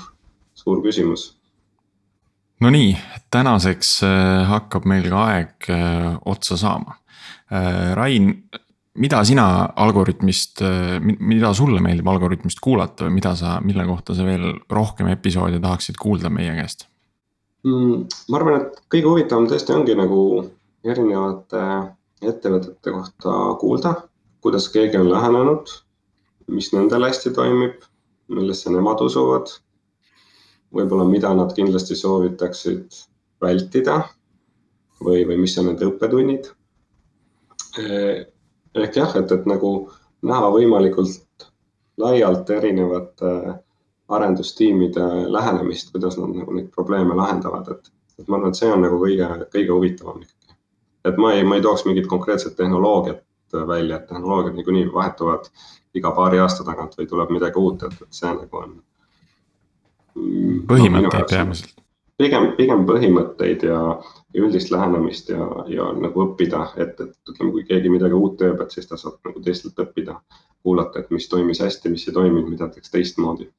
[0.59, 1.35] suur küsimus.
[2.65, 2.97] Nonii,
[3.31, 6.97] tänaseks äh, hakkab meil ka aeg äh, otsa saama.
[7.53, 8.31] Äh, Rain,
[8.99, 10.63] mida sina Algorütmist,
[11.03, 16.01] mida sulle meeldib Algorütmist kuulata või mida sa, mille kohta sa veel rohkem episoode tahaksid
[16.01, 16.89] kuulda meie käest?
[17.65, 18.05] Mm,?
[18.29, 20.21] ma arvan, et kõige huvitavam tõesti ongi nagu
[20.85, 21.63] erinevate
[22.25, 23.95] ettevõtete kohta kuulda,
[24.45, 25.73] kuidas keegi on lähenenud,
[26.53, 27.85] mis nendel hästi toimib,
[28.33, 29.53] millesse nemad usuvad.
[30.75, 32.97] võib-olla, mida nad kindlasti soovitaksid
[33.41, 34.01] vältida
[34.99, 36.49] või, või mis on nende õppetunnid.
[37.79, 39.71] ehk jah, et, et nagu
[40.23, 41.47] näha võimalikult
[42.01, 43.31] laialt erinevate
[44.09, 48.83] arendustiimide lähenemist, kuidas nad nagu neid probleeme lahendavad, et, et ma arvan, et see on
[48.85, 50.59] nagu kõige, kõige huvitavam ikkagi.
[51.05, 53.25] et ma ei, ma ei tooks mingit konkreetset tehnoloogiat
[53.67, 55.49] välja, et tehnoloogiad niikuinii vahetuvad
[55.95, 58.77] iga paari aasta tagant või tuleb midagi uut, et, et see nagu on.
[60.15, 61.75] Mm, põhimõtteid no, peamiselt.
[62.19, 63.81] pigem, pigem põhimõtteid ja,
[64.35, 68.61] ja üldist lähenemist ja, ja nagu õppida, et, et ütleme, kui keegi midagi uut teeb,
[68.63, 70.21] et siis ta saab nagu teistelt õppida.
[70.65, 73.51] kuulata, et mis toimis hästi, mis ei toiminud, mida teeks teistmoodi.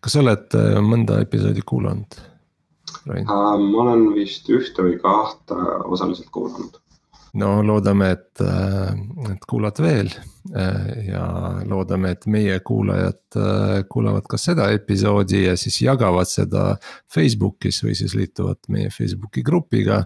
[0.00, 2.20] Kas sa oled äh, mõnda episoodi kuulanud?
[3.08, 3.24] ma
[3.56, 5.56] olen vist ühte või kahte
[5.88, 6.76] osaliselt kuulanud
[7.38, 8.92] no loodame, et, äh,
[9.32, 10.10] et kuulad veel
[10.56, 11.24] äh, ja
[11.68, 16.70] loodame, et meie kuulajad äh, kuulavad ka seda episoodi ja siis jagavad seda
[17.14, 20.04] Facebookis või siis liituvad meie Facebooki grupiga.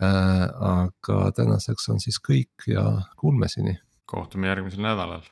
[0.00, 2.84] aga tänaseks on siis kõik ja
[3.18, 3.74] kuulmiseni.
[4.06, 5.26] kohtume järgmisel nädalal.